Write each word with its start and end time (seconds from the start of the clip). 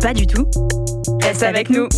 pas 0.00 0.14
du 0.14 0.26
tout, 0.26 0.48
reste 1.22 1.42
avec 1.42 1.70
nous. 1.70 1.88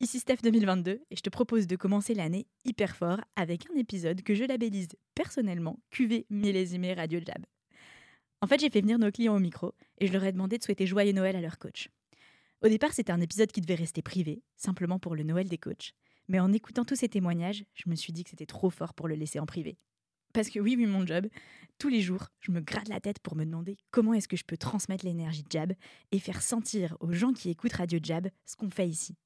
Ici 0.00 0.18
Steph 0.18 0.38
2022 0.42 0.90
et 1.10 1.16
je 1.16 1.20
te 1.20 1.30
propose 1.30 1.66
de 1.66 1.76
commencer 1.76 2.14
l'année 2.14 2.46
hyper 2.64 2.96
fort 2.96 3.20
avec 3.36 3.66
un 3.70 3.78
épisode 3.78 4.22
que 4.22 4.34
je 4.34 4.44
labellise 4.44 4.88
personnellement 5.14 5.78
QV 5.90 6.26
millésimé 6.28 6.94
Radio 6.94 7.20
Jab. 7.24 7.44
En 8.40 8.48
fait, 8.48 8.60
j'ai 8.60 8.70
fait 8.70 8.80
venir 8.80 8.98
nos 8.98 9.12
clients 9.12 9.36
au 9.36 9.40
micro 9.40 9.74
et 9.98 10.08
je 10.08 10.12
leur 10.12 10.24
ai 10.24 10.32
demandé 10.32 10.58
de 10.58 10.64
souhaiter 10.64 10.86
joyeux 10.86 11.12
Noël 11.12 11.36
à 11.36 11.40
leur 11.40 11.58
coach. 11.58 11.88
Au 12.62 12.68
départ, 12.68 12.92
c'était 12.92 13.12
un 13.12 13.20
épisode 13.20 13.52
qui 13.52 13.60
devait 13.60 13.76
rester 13.76 14.02
privé, 14.02 14.42
simplement 14.56 14.98
pour 14.98 15.14
le 15.14 15.22
Noël 15.22 15.48
des 15.48 15.58
coachs. 15.58 15.92
Mais 16.26 16.40
en 16.40 16.52
écoutant 16.52 16.84
tous 16.84 16.96
ces 16.96 17.08
témoignages, 17.08 17.64
je 17.74 17.88
me 17.88 17.94
suis 17.94 18.12
dit 18.12 18.24
que 18.24 18.30
c'était 18.30 18.46
trop 18.46 18.70
fort 18.70 18.94
pour 18.94 19.06
le 19.06 19.14
laisser 19.14 19.38
en 19.38 19.46
privé. 19.46 19.78
Parce 20.32 20.48
que 20.48 20.60
oui, 20.60 20.76
oui, 20.76 20.86
mon 20.86 21.06
job, 21.06 21.28
tous 21.78 21.88
les 21.88 22.00
jours, 22.00 22.28
je 22.40 22.52
me 22.52 22.60
gratte 22.60 22.88
la 22.88 23.00
tête 23.00 23.18
pour 23.18 23.36
me 23.36 23.44
demander 23.44 23.76
comment 23.90 24.14
est-ce 24.14 24.28
que 24.28 24.36
je 24.36 24.44
peux 24.44 24.56
transmettre 24.56 25.04
l'énergie 25.04 25.44
Jab 25.50 25.74
et 26.10 26.18
faire 26.18 26.42
sentir 26.42 26.96
aux 27.00 27.12
gens 27.12 27.32
qui 27.32 27.50
écoutent 27.50 27.74
Radio 27.74 27.98
Jab 28.02 28.28
ce 28.46 28.56
qu'on 28.56 28.70
fait 28.70 28.88
ici. 28.88 29.16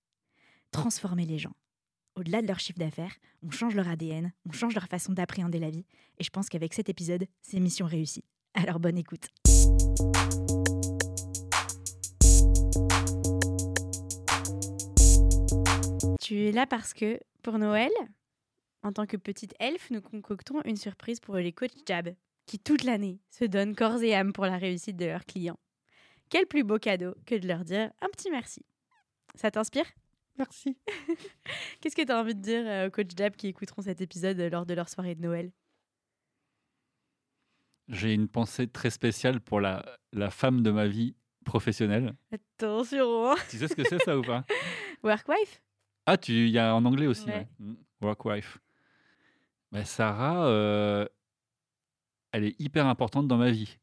Transformer 0.72 1.26
les 1.26 1.38
gens. 1.38 1.54
Au-delà 2.16 2.42
de 2.42 2.48
leur 2.48 2.58
chiffre 2.58 2.78
d'affaires, 2.78 3.14
on 3.42 3.50
change 3.50 3.74
leur 3.74 3.88
ADN, 3.88 4.32
on 4.48 4.52
change 4.52 4.74
leur 4.74 4.88
façon 4.88 5.12
d'appréhender 5.12 5.60
la 5.60 5.70
vie, 5.70 5.84
et 6.18 6.24
je 6.24 6.30
pense 6.30 6.48
qu'avec 6.48 6.74
cet 6.74 6.88
épisode, 6.88 7.26
c'est 7.42 7.60
mission 7.60 7.86
réussie. 7.86 8.24
Alors 8.54 8.80
bonne 8.80 8.98
écoute. 8.98 9.28
Tu 16.20 16.46
es 16.46 16.52
là 16.52 16.66
parce 16.66 16.94
que, 16.94 17.20
pour 17.42 17.58
Noël, 17.58 17.92
en 18.86 18.92
tant 18.92 19.06
que 19.06 19.16
petite 19.16 19.52
elfe, 19.58 19.90
nous 19.90 20.00
concoctons 20.00 20.62
une 20.64 20.76
surprise 20.76 21.18
pour 21.18 21.34
les 21.34 21.52
coachs 21.52 21.74
Jab, 21.86 22.14
qui 22.46 22.60
toute 22.60 22.84
l'année 22.84 23.18
se 23.30 23.44
donnent 23.44 23.74
corps 23.74 24.00
et 24.00 24.14
âme 24.14 24.32
pour 24.32 24.46
la 24.46 24.58
réussite 24.58 24.96
de 24.96 25.06
leurs 25.06 25.26
clients. 25.26 25.58
Quel 26.28 26.46
plus 26.46 26.62
beau 26.62 26.78
cadeau 26.78 27.16
que 27.26 27.34
de 27.34 27.48
leur 27.48 27.64
dire 27.64 27.90
un 28.00 28.08
petit 28.10 28.30
merci. 28.30 28.64
Ça 29.34 29.50
t'inspire? 29.50 29.86
Merci. 30.38 30.78
Qu'est-ce 31.80 31.96
que 31.96 32.02
tu 32.02 32.12
as 32.12 32.20
envie 32.20 32.36
de 32.36 32.40
dire 32.40 32.64
euh, 32.64 32.86
aux 32.86 32.90
coachs 32.92 33.10
Jab 33.16 33.34
qui 33.34 33.48
écouteront 33.48 33.82
cet 33.82 34.00
épisode 34.00 34.38
euh, 34.38 34.50
lors 34.50 34.66
de 34.66 34.74
leur 34.74 34.88
soirée 34.88 35.16
de 35.16 35.22
Noël? 35.22 35.50
J'ai 37.88 38.14
une 38.14 38.28
pensée 38.28 38.68
très 38.68 38.90
spéciale 38.90 39.40
pour 39.40 39.60
la, 39.60 39.84
la 40.12 40.30
femme 40.30 40.62
de 40.62 40.70
ma 40.70 40.86
vie 40.86 41.16
professionnelle. 41.44 42.14
Attention 42.30 43.32
hein. 43.32 43.36
Tu 43.50 43.58
sais 43.58 43.66
ce 43.66 43.74
que 43.74 43.82
c'est 43.82 44.02
ça 44.04 44.16
ou 44.16 44.22
pas? 44.22 44.44
Workwife 45.02 45.60
Ah, 46.06 46.16
il 46.28 46.50
y 46.50 46.58
a 46.60 46.72
en 46.72 46.84
anglais 46.84 47.08
aussi. 47.08 47.26
Ouais. 47.26 47.34
ouais. 47.34 47.48
Mm, 47.58 47.74
Workwife. 48.00 48.58
Bah, 49.72 49.84
Sarah, 49.84 50.46
euh, 50.46 51.06
elle 52.32 52.44
est 52.44 52.60
hyper 52.60 52.86
importante 52.86 53.28
dans 53.28 53.36
ma 53.36 53.50
vie. 53.50 53.78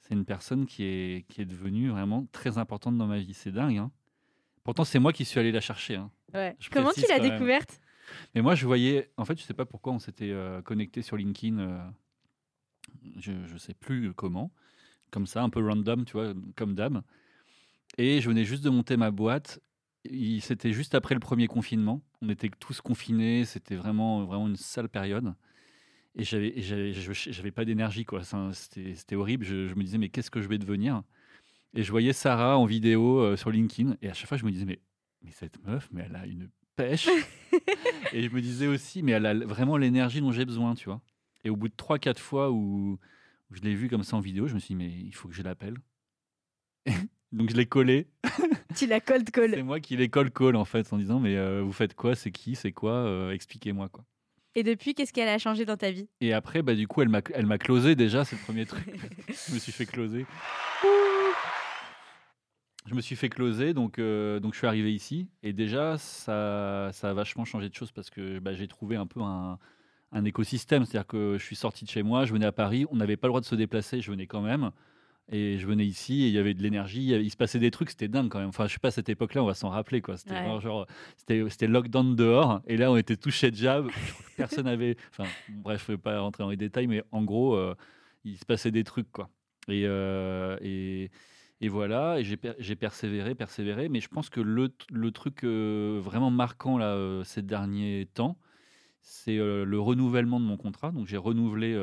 C'est 0.00 0.14
une 0.14 0.24
personne 0.24 0.66
qui 0.66 0.84
est, 0.84 1.26
qui 1.28 1.42
est 1.42 1.44
devenue 1.46 1.90
vraiment 1.90 2.26
très 2.32 2.56
importante 2.58 2.96
dans 2.96 3.06
ma 3.06 3.18
vie. 3.18 3.34
C'est 3.34 3.52
dingue. 3.52 3.76
Hein 3.78 3.90
Pourtant, 4.64 4.84
c'est 4.84 4.98
moi 4.98 5.12
qui 5.12 5.24
suis 5.24 5.38
allé 5.40 5.52
la 5.52 5.60
chercher. 5.60 5.96
hein. 5.96 6.10
ouais. 6.34 6.56
Comment 6.72 6.92
tu 6.92 7.02
l'as 7.08 7.18
découverte? 7.20 7.80
Mais 8.34 8.40
moi, 8.40 8.54
je 8.54 8.64
voyais. 8.66 9.10
En 9.18 9.24
fait, 9.24 9.38
je 9.38 9.44
sais 9.44 9.54
pas 9.54 9.66
pourquoi 9.66 9.92
on 9.92 9.98
s'était 9.98 10.30
euh, 10.30 10.62
connecté 10.62 11.02
sur 11.02 11.16
LinkedIn. 11.16 11.58
euh, 11.58 11.90
je 13.18 13.32
ne 13.32 13.58
sais 13.58 13.74
plus 13.74 14.14
comment. 14.14 14.50
Comme 15.10 15.26
ça, 15.26 15.42
un 15.42 15.50
peu 15.50 15.66
random, 15.66 16.04
tu 16.04 16.12
vois, 16.12 16.32
comme 16.56 16.74
dame. 16.74 17.02
Et 17.98 18.20
je 18.20 18.28
venais 18.28 18.44
juste 18.44 18.62
de 18.64 18.70
monter 18.70 18.96
ma 18.96 19.10
boîte. 19.10 19.60
C'était 20.40 20.72
juste 20.72 20.94
après 20.94 21.14
le 21.14 21.20
premier 21.20 21.46
confinement. 21.46 22.02
On 22.22 22.28
était 22.28 22.50
tous 22.58 22.80
confinés. 22.80 23.44
C'était 23.44 23.76
vraiment, 23.76 24.24
vraiment 24.24 24.48
une 24.48 24.56
sale 24.56 24.88
période. 24.88 25.34
Et 26.14 26.24
j'avais, 26.24 27.50
pas 27.52 27.64
d'énergie, 27.64 28.04
quoi. 28.04 28.22
C'était, 28.52 28.94
c'était 28.94 29.16
horrible. 29.16 29.44
Je, 29.44 29.68
je 29.68 29.74
me 29.74 29.82
disais, 29.82 29.98
mais 29.98 30.08
qu'est-ce 30.08 30.30
que 30.30 30.40
je 30.40 30.48
vais 30.48 30.58
devenir? 30.58 31.02
Et 31.74 31.82
je 31.82 31.90
voyais 31.90 32.12
Sarah 32.12 32.58
en 32.58 32.64
vidéo 32.64 33.20
euh, 33.20 33.36
sur 33.36 33.50
LinkedIn. 33.50 33.96
Et 34.02 34.08
à 34.08 34.14
chaque 34.14 34.28
fois, 34.28 34.38
je 34.38 34.44
me 34.44 34.50
disais, 34.50 34.64
mais, 34.64 34.80
mais 35.22 35.30
cette 35.30 35.64
meuf, 35.64 35.88
mais 35.92 36.04
elle 36.06 36.16
a 36.16 36.26
une 36.26 36.48
pêche. 36.76 37.08
et 38.12 38.22
je 38.22 38.30
me 38.30 38.40
disais 38.40 38.66
aussi, 38.66 39.02
mais 39.02 39.12
elle 39.12 39.26
a 39.26 39.34
vraiment 39.34 39.76
l'énergie 39.76 40.20
dont 40.20 40.32
j'ai 40.32 40.44
besoin, 40.44 40.74
tu 40.74 40.86
vois. 40.86 41.00
Et 41.44 41.50
au 41.50 41.56
bout 41.56 41.68
de 41.68 41.74
3-4 41.74 42.18
fois 42.18 42.50
où, 42.50 42.98
où 43.50 43.54
je 43.54 43.60
l'ai 43.60 43.74
vue 43.74 43.88
comme 43.88 44.02
ça 44.02 44.16
en 44.16 44.20
vidéo, 44.20 44.46
je 44.48 44.54
me 44.54 44.58
suis 44.58 44.74
dit, 44.74 44.76
mais 44.76 44.90
il 44.90 45.14
faut 45.14 45.28
que 45.28 45.34
je 45.34 45.42
l'appelle. 45.42 45.76
Donc 47.32 47.50
je 47.50 47.56
l'ai 47.56 47.66
collé. 47.66 48.06
Tu 48.76 48.86
l'as 48.86 49.00
cold 49.00 49.24
C'est 49.26 49.32
call. 49.32 49.64
moi 49.64 49.80
qui 49.80 49.96
l'ai 49.96 50.08
call 50.08 50.30
call 50.30 50.54
en 50.54 50.64
fait, 50.64 50.92
en 50.92 50.98
disant, 50.98 51.18
mais 51.18 51.36
euh, 51.36 51.62
vous 51.62 51.72
faites 51.72 51.94
quoi? 51.94 52.14
C'est 52.14 52.30
qui? 52.30 52.54
C'est 52.54 52.70
quoi? 52.72 52.92
Euh, 52.92 53.32
Expliquez-moi 53.32 53.88
quoi. 53.88 54.04
Et 54.54 54.62
depuis, 54.62 54.94
qu'est-ce 54.94 55.12
qu'elle 55.12 55.28
a 55.28 55.38
changé 55.38 55.64
dans 55.64 55.76
ta 55.76 55.90
vie? 55.90 56.08
Et 56.20 56.32
après, 56.32 56.62
bah, 56.62 56.74
du 56.74 56.86
coup, 56.86 57.02
elle 57.02 57.08
m'a, 57.08 57.20
elle 57.34 57.46
m'a 57.46 57.58
closé 57.58 57.94
déjà, 57.96 58.24
c'est 58.24 58.36
le 58.36 58.42
premier 58.42 58.66
truc. 58.66 58.84
je 59.48 59.54
me 59.54 59.58
suis 59.58 59.72
fait 59.72 59.86
closer. 59.86 60.26
Je 62.86 62.94
me 62.94 63.00
suis 63.00 63.16
fait 63.16 63.28
closer, 63.28 63.74
donc, 63.74 63.98
euh, 63.98 64.40
donc 64.40 64.54
je 64.54 64.58
suis 64.58 64.66
arrivé 64.66 64.92
ici. 64.94 65.28
Et 65.42 65.52
déjà, 65.52 65.98
ça, 65.98 66.88
ça 66.92 67.10
a 67.10 67.12
vachement 67.12 67.44
changé 67.44 67.68
de 67.68 67.74
choses 67.74 67.92
parce 67.92 68.08
que 68.10 68.38
bah, 68.38 68.54
j'ai 68.54 68.66
trouvé 68.68 68.96
un 68.96 69.06
peu 69.06 69.20
un, 69.20 69.58
un 70.12 70.24
écosystème. 70.24 70.84
C'est-à-dire 70.86 71.06
que 71.06 71.36
je 71.38 71.44
suis 71.44 71.56
sorti 71.56 71.84
de 71.84 71.90
chez 71.90 72.02
moi, 72.02 72.24
je 72.24 72.32
venais 72.32 72.46
à 72.46 72.52
Paris, 72.52 72.86
on 72.90 72.96
n'avait 72.96 73.16
pas 73.18 73.26
le 73.28 73.30
droit 73.32 73.40
de 73.40 73.46
se 73.46 73.54
déplacer, 73.54 74.00
je 74.00 74.10
venais 74.10 74.26
quand 74.26 74.40
même. 74.40 74.70
Et 75.30 75.58
je 75.58 75.66
venais 75.66 75.84
ici 75.84 76.22
et 76.24 76.28
il 76.28 76.32
y 76.32 76.38
avait 76.38 76.54
de 76.54 76.62
l'énergie, 76.62 77.08
il 77.08 77.30
se 77.30 77.36
passait 77.36 77.58
des 77.58 77.70
trucs, 77.70 77.90
c'était 77.90 78.08
dingue 78.08 78.30
quand 78.30 78.38
même. 78.38 78.48
Enfin, 78.48 78.66
je 78.66 78.72
sais 78.72 78.78
pas, 78.78 78.88
à 78.88 78.90
cette 78.92 79.10
époque-là, 79.10 79.42
on 79.42 79.46
va 79.46 79.52
s'en 79.54 79.68
rappeler. 79.68 80.00
quoi. 80.00 80.16
C'était 80.16 80.32
Ouais. 80.34 80.60
genre, 80.62 80.86
c'était, 81.16 81.66
lockdown 81.66 82.16
dehors. 82.16 82.62
Et 82.66 82.78
là, 82.78 82.90
on 82.90 82.96
était 82.96 83.16
tous 83.18 83.30
chez 83.30 83.52
Jab. 83.52 83.88
Personne 84.38 84.64
n'avait. 84.64 84.96
Enfin, 85.10 85.28
bref, 85.50 85.84
je 85.86 85.92
vais 85.92 85.98
pas 85.98 86.18
rentrer 86.20 86.44
dans 86.44 86.48
les 86.50 86.56
détails, 86.56 86.86
mais 86.86 87.02
en 87.12 87.22
gros, 87.24 87.54
euh, 87.56 87.74
il 88.24 88.38
se 88.38 88.46
passait 88.46 88.70
des 88.70 88.84
trucs, 88.84 89.12
quoi. 89.12 89.28
Et, 89.68 89.82
euh, 89.84 90.56
et, 90.62 91.10
et 91.60 91.68
voilà, 91.68 92.18
et 92.20 92.24
j'ai, 92.24 92.38
per- 92.38 92.54
j'ai 92.58 92.74
persévéré, 92.76 93.34
persévéré. 93.34 93.90
Mais 93.90 94.00
je 94.00 94.08
pense 94.08 94.30
que 94.30 94.40
le, 94.40 94.72
le 94.90 95.10
truc 95.10 95.44
euh, 95.44 96.00
vraiment 96.02 96.30
marquant 96.30 96.78
là, 96.78 97.22
ces 97.24 97.42
derniers 97.42 98.08
temps, 98.14 98.38
c'est 99.02 99.36
le 99.36 99.78
renouvellement 99.78 100.40
de 100.40 100.46
mon 100.46 100.56
contrat. 100.56 100.90
Donc 100.90 101.06
j'ai 101.06 101.16
renouvelé, 101.18 101.76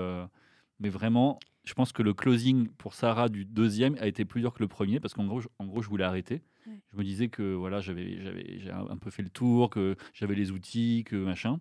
mais 0.79 0.89
vraiment, 0.89 1.39
je 1.65 1.73
pense 1.73 1.91
que 1.91 2.03
le 2.03 2.13
closing 2.13 2.67
pour 2.69 2.93
Sarah 2.93 3.27
du 3.27 3.43
deuxième 3.43 3.95
a 3.99 4.07
été 4.07 4.23
plus 4.23 4.41
dur 4.41 4.53
que 4.53 4.61
le 4.61 4.67
premier 4.67 4.99
parce 4.99 5.13
qu'en 5.13 5.25
gros, 5.25 5.41
je, 5.41 5.47
en 5.59 5.65
gros, 5.65 5.81
je 5.81 5.89
voulais 5.89 6.03
arrêter. 6.03 6.41
Ouais. 6.67 6.79
Je 6.91 6.97
me 6.97 7.03
disais 7.03 7.27
que 7.27 7.53
voilà, 7.53 7.81
j'avais, 7.81 8.21
j'avais, 8.21 8.59
j'ai 8.59 8.71
un 8.71 8.97
peu 8.97 9.09
fait 9.09 9.23
le 9.23 9.29
tour, 9.29 9.69
que 9.69 9.95
j'avais 10.13 10.35
les 10.35 10.51
outils, 10.51 11.03
que 11.05 11.15
machin. 11.15 11.59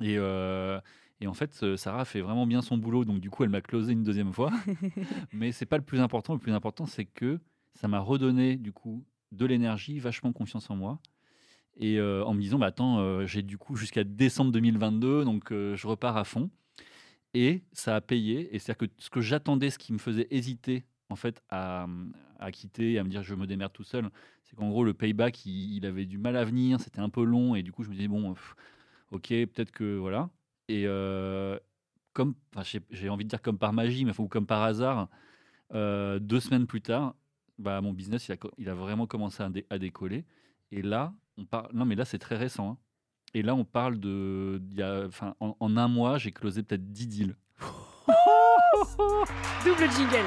Et, 0.00 0.16
euh, 0.18 0.80
et 1.20 1.26
en 1.26 1.34
fait, 1.34 1.58
euh, 1.62 1.76
Sarah 1.76 2.04
fait 2.04 2.20
vraiment 2.20 2.46
bien 2.46 2.60
son 2.60 2.76
boulot, 2.76 3.04
donc 3.04 3.20
du 3.20 3.30
coup, 3.30 3.44
elle 3.44 3.50
m'a 3.50 3.62
closé 3.62 3.92
une 3.92 4.04
deuxième 4.04 4.32
fois. 4.32 4.52
Mais 5.32 5.52
c'est 5.52 5.66
pas 5.66 5.78
le 5.78 5.84
plus 5.84 6.00
important. 6.00 6.34
Le 6.34 6.40
plus 6.40 6.52
important, 6.52 6.86
c'est 6.86 7.06
que 7.06 7.40
ça 7.74 7.88
m'a 7.88 8.00
redonné 8.00 8.56
du 8.56 8.72
coup 8.72 9.04
de 9.32 9.46
l'énergie, 9.46 9.98
vachement 9.98 10.32
confiance 10.32 10.70
en 10.70 10.76
moi. 10.76 11.00
Et 11.78 11.98
euh, 11.98 12.24
en 12.24 12.34
me 12.34 12.40
disant, 12.40 12.58
bah, 12.58 12.66
attends, 12.66 12.98
euh, 12.98 13.26
j'ai 13.26 13.42
du 13.42 13.58
coup 13.58 13.76
jusqu'à 13.76 14.04
décembre 14.04 14.52
2022, 14.52 15.24
donc 15.24 15.50
je 15.50 15.86
repars 15.86 16.16
à 16.16 16.24
fond. 16.24 16.50
Et 17.38 17.62
ça 17.72 17.94
a 17.96 18.00
payé. 18.00 18.48
Et 18.54 18.58
c'est-à-dire 18.58 18.88
que 18.88 18.94
ce 18.98 19.10
que 19.10 19.20
j'attendais, 19.20 19.68
ce 19.68 19.78
qui 19.78 19.92
me 19.92 19.98
faisait 19.98 20.26
hésiter 20.30 20.84
en 21.10 21.16
fait 21.16 21.42
à, 21.50 21.86
à 22.38 22.50
quitter 22.50 22.98
à 22.98 23.04
me 23.04 23.10
dire 23.10 23.22
je 23.22 23.34
me 23.34 23.46
démerde 23.46 23.74
tout 23.74 23.84
seul, 23.84 24.08
c'est 24.42 24.56
qu'en 24.56 24.70
gros 24.70 24.84
le 24.84 24.94
payback 24.94 25.44
il, 25.44 25.84
avait 25.84 26.06
du 26.06 26.16
mal 26.16 26.34
à 26.36 26.44
venir, 26.44 26.80
c'était 26.80 27.00
un 27.00 27.10
peu 27.10 27.22
long 27.24 27.54
et 27.54 27.62
du 27.62 27.72
coup 27.72 27.82
je 27.84 27.90
me 27.90 27.94
disais 27.94 28.08
bon, 28.08 28.34
ok 29.10 29.28
peut-être 29.28 29.70
que 29.70 29.98
voilà. 29.98 30.30
Et 30.68 30.84
euh, 30.86 31.58
comme 32.14 32.34
j'ai 32.90 33.10
envie 33.10 33.24
de 33.24 33.28
dire 33.28 33.42
comme 33.42 33.58
par 33.58 33.74
magie, 33.74 34.06
mais 34.06 34.18
ou 34.18 34.28
comme 34.28 34.46
par 34.46 34.62
hasard, 34.62 35.08
euh, 35.74 36.18
deux 36.18 36.40
semaines 36.40 36.66
plus 36.66 36.80
tard, 36.80 37.14
bah, 37.58 37.82
mon 37.82 37.92
business 37.92 38.28
il 38.28 38.32
a, 38.32 38.36
il 38.58 38.68
a 38.70 38.74
vraiment 38.74 39.06
commencé 39.06 39.42
à 39.70 39.78
décoller. 39.78 40.24
Et 40.72 40.80
là, 40.82 41.12
on 41.36 41.44
parle. 41.44 41.68
Non, 41.74 41.84
mais 41.84 41.94
là, 41.96 42.04
c'est 42.06 42.18
très 42.18 42.36
récent. 42.36 42.70
hein. 42.72 42.78
Et 43.38 43.42
là, 43.42 43.54
on 43.54 43.64
parle 43.66 44.00
de. 44.00 44.62
y 44.72 44.80
a- 44.80 45.08
en, 45.40 45.54
en 45.60 45.76
un 45.76 45.88
mois, 45.88 46.16
j'ai 46.16 46.32
closé 46.32 46.62
peut-être 46.62 46.90
10 46.90 47.06
deals. 47.06 47.36
Double 49.64 49.90
jingle. 49.90 50.26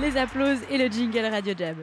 Les 0.00 0.16
applauses 0.16 0.58
et 0.70 0.76
le 0.78 0.88
jingle 0.90 1.26
Radio 1.26 1.54
Jab. 1.56 1.76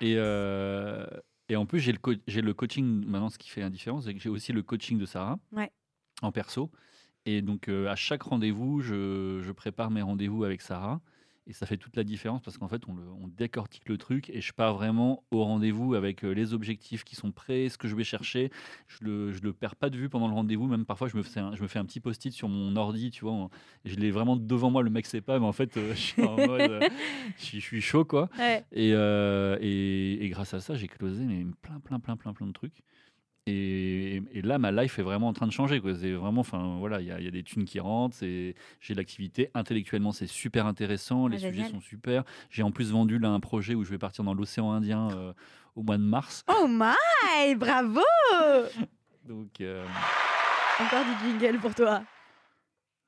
Et, 0.00 0.14
euh, 0.18 1.04
et 1.48 1.56
en 1.56 1.66
plus, 1.66 1.80
j'ai 1.80 1.90
le, 1.90 1.98
co- 1.98 2.12
j'ai 2.28 2.42
le 2.42 2.54
coaching. 2.54 3.04
Maintenant, 3.06 3.28
ce 3.30 3.38
qui 3.38 3.48
fait 3.50 3.60
la 3.60 3.70
différence, 3.70 4.04
c'est 4.04 4.14
que 4.14 4.20
j'ai 4.20 4.28
aussi 4.28 4.52
le 4.52 4.62
coaching 4.62 4.98
de 4.98 5.06
Sarah 5.06 5.38
Ouais. 5.50 5.72
en 6.22 6.30
perso. 6.30 6.70
Et 7.26 7.42
donc, 7.42 7.68
euh, 7.68 7.88
à 7.88 7.96
chaque 7.96 8.22
rendez-vous, 8.22 8.82
je, 8.82 9.40
je 9.42 9.50
prépare 9.52 9.90
mes 9.90 10.02
rendez-vous 10.02 10.44
avec 10.44 10.60
Sarah. 10.60 11.00
Et 11.46 11.52
ça 11.52 11.66
fait 11.66 11.76
toute 11.76 11.94
la 11.96 12.04
différence 12.04 12.40
parce 12.40 12.56
qu'en 12.56 12.68
fait, 12.68 12.80
on, 12.88 12.94
le- 12.94 13.06
on 13.20 13.28
décortique 13.28 13.86
le 13.90 13.98
truc 13.98 14.30
et 14.30 14.40
je 14.40 14.52
pars 14.54 14.74
vraiment 14.74 15.24
au 15.30 15.44
rendez-vous 15.44 15.94
avec 15.94 16.24
euh, 16.24 16.30
les 16.32 16.54
objectifs 16.54 17.04
qui 17.04 17.16
sont 17.16 17.32
prêts, 17.32 17.68
ce 17.68 17.76
que 17.76 17.86
je 17.86 17.94
vais 17.94 18.02
chercher. 18.04 18.50
Je 18.88 19.04
le, 19.04 19.30
je 19.30 19.42
le 19.42 19.52
perds 19.52 19.76
pas 19.76 19.90
de 19.90 19.98
vue 19.98 20.08
pendant 20.08 20.26
le 20.26 20.32
rendez-vous. 20.32 20.66
Même 20.68 20.86
parfois, 20.86 21.06
je 21.08 21.18
me 21.18 21.22
fais 21.22 21.40
un, 21.40 21.54
je 21.54 21.62
me 21.62 21.68
fais 21.68 21.78
un 21.78 21.84
petit 21.84 22.00
post-it 22.00 22.32
sur 22.32 22.48
mon 22.48 22.74
ordi, 22.76 23.10
tu 23.10 23.26
vois. 23.26 23.50
je 23.84 23.94
l'ai 23.96 24.10
vraiment 24.10 24.36
devant 24.36 24.70
moi. 24.70 24.82
Le 24.82 24.88
mec 24.88 25.04
sait 25.04 25.20
pas, 25.20 25.38
mais 25.38 25.44
en 25.44 25.52
fait, 25.52 25.76
euh, 25.76 25.90
je 25.94 26.00
suis 26.00 26.22
en 26.22 26.36
mode. 26.46 26.60
euh, 26.62 26.88
je, 27.36 27.44
suis- 27.44 27.60
je 27.60 27.64
suis 27.66 27.80
chaud, 27.82 28.06
quoi. 28.06 28.30
Ouais. 28.38 28.64
Et, 28.72 28.92
euh, 28.94 29.58
et, 29.60 30.24
et 30.24 30.28
grâce 30.30 30.54
à 30.54 30.60
ça, 30.60 30.76
j'ai 30.76 30.88
closé 30.88 31.24
mais 31.24 31.44
plein, 31.60 31.78
plein, 31.80 32.00
plein, 32.00 32.16
plein, 32.16 32.32
plein 32.32 32.46
de 32.46 32.52
trucs. 32.52 32.82
Et, 33.46 34.22
et 34.32 34.40
là, 34.42 34.58
ma 34.58 34.72
life 34.72 34.98
est 34.98 35.02
vraiment 35.02 35.28
en 35.28 35.32
train 35.34 35.46
de 35.46 35.52
changer. 35.52 35.80
C'est 36.00 36.12
vraiment, 36.12 36.40
enfin 36.40 36.76
voilà, 36.78 37.00
il 37.02 37.06
y, 37.06 37.10
a- 37.12 37.18
il 37.18 37.24
y 37.24 37.28
a 37.28 37.30
des 37.30 37.42
thunes 37.42 37.66
qui 37.66 37.78
rentrent. 37.78 38.16
J'ai 38.20 38.54
de 38.88 38.94
l'activité. 38.96 39.50
Intellectuellement, 39.52 40.12
c'est 40.12 40.26
super 40.26 40.66
intéressant. 40.66 41.26
Les 41.28 41.36
Ah, 41.44 41.50
sujets 41.50 41.68
sont 41.68 41.80
super. 41.80 42.24
J'ai 42.48 42.62
en 42.62 42.70
plus 42.70 42.90
vendu 42.90 43.18
là 43.18 43.28
un 43.28 43.40
projet 43.40 43.74
où 43.74 43.84
je 43.84 43.90
vais 43.90 43.98
partir 43.98 44.24
dans 44.24 44.32
l'océan 44.34 44.72
Indien 44.72 45.10
euh, 45.12 45.32
au 45.76 45.82
mois 45.82 45.98
de 45.98 46.02
mars. 46.04 46.42
Oh 46.48 46.66
my 46.68 47.54
Bravo 47.56 48.00
Donc, 49.28 49.60
euh, 49.60 49.84
Encore 50.80 51.04
du 51.04 51.28
jingle 51.40 51.58
pour 51.58 51.74
toi. 51.74 52.02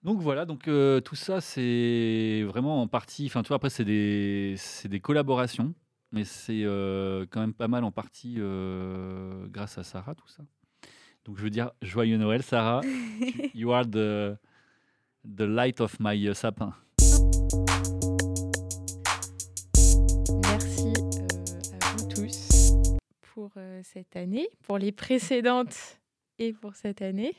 donc 0.02 0.20
voilà, 0.20 0.44
donc 0.44 0.68
euh, 0.68 1.00
tout 1.00 1.16
ça, 1.16 1.40
c'est 1.40 2.42
vraiment 2.46 2.82
en 2.82 2.88
partie. 2.88 3.26
Enfin, 3.26 3.42
tu 3.42 3.48
vois, 3.48 3.56
après, 3.56 3.70
c'est 3.70 3.84
des, 3.84 4.54
c'est 4.58 4.88
des 4.88 5.00
collaborations, 5.00 5.74
mais 6.12 6.24
c'est 6.24 6.62
euh, 6.64 7.26
quand 7.30 7.40
même 7.40 7.54
pas 7.54 7.68
mal 7.68 7.84
en 7.84 7.90
partie 7.92 8.36
euh, 8.38 9.46
grâce 9.48 9.78
à 9.78 9.82
Sarah, 9.84 10.14
tout 10.14 10.28
ça. 10.28 10.42
Donc, 11.24 11.36
je 11.38 11.42
veux 11.42 11.50
dire, 11.50 11.72
joyeux 11.82 12.16
Noël, 12.18 12.42
Sarah. 12.42 12.80
Tu- 12.82 13.50
you 13.54 13.72
are 13.72 13.84
the, 13.84 14.36
the 15.24 15.42
light 15.42 15.80
of 15.80 15.98
my 16.00 16.28
euh, 16.28 16.34
sapin. 16.34 16.72
Merci 20.42 20.92
euh, 20.96 21.78
à 21.80 21.96
vous 21.96 22.08
tous 22.08 22.48
pour 23.34 23.50
euh, 23.56 23.80
cette 23.84 24.16
année, 24.16 24.48
pour 24.62 24.78
les 24.78 24.92
précédentes 24.92 26.00
et 26.38 26.52
pour 26.52 26.74
cette 26.76 27.02
année. 27.02 27.34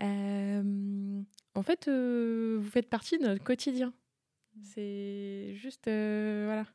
Euh, 0.00 1.22
en 1.54 1.62
fait, 1.62 1.86
euh, 1.88 2.58
vous 2.60 2.68
faites 2.68 2.88
partie 2.90 3.18
de 3.18 3.24
notre 3.24 3.44
quotidien. 3.44 3.92
C'est 4.62 5.54
juste, 5.56 5.88
euh, 5.88 6.44
voilà, 6.46 6.66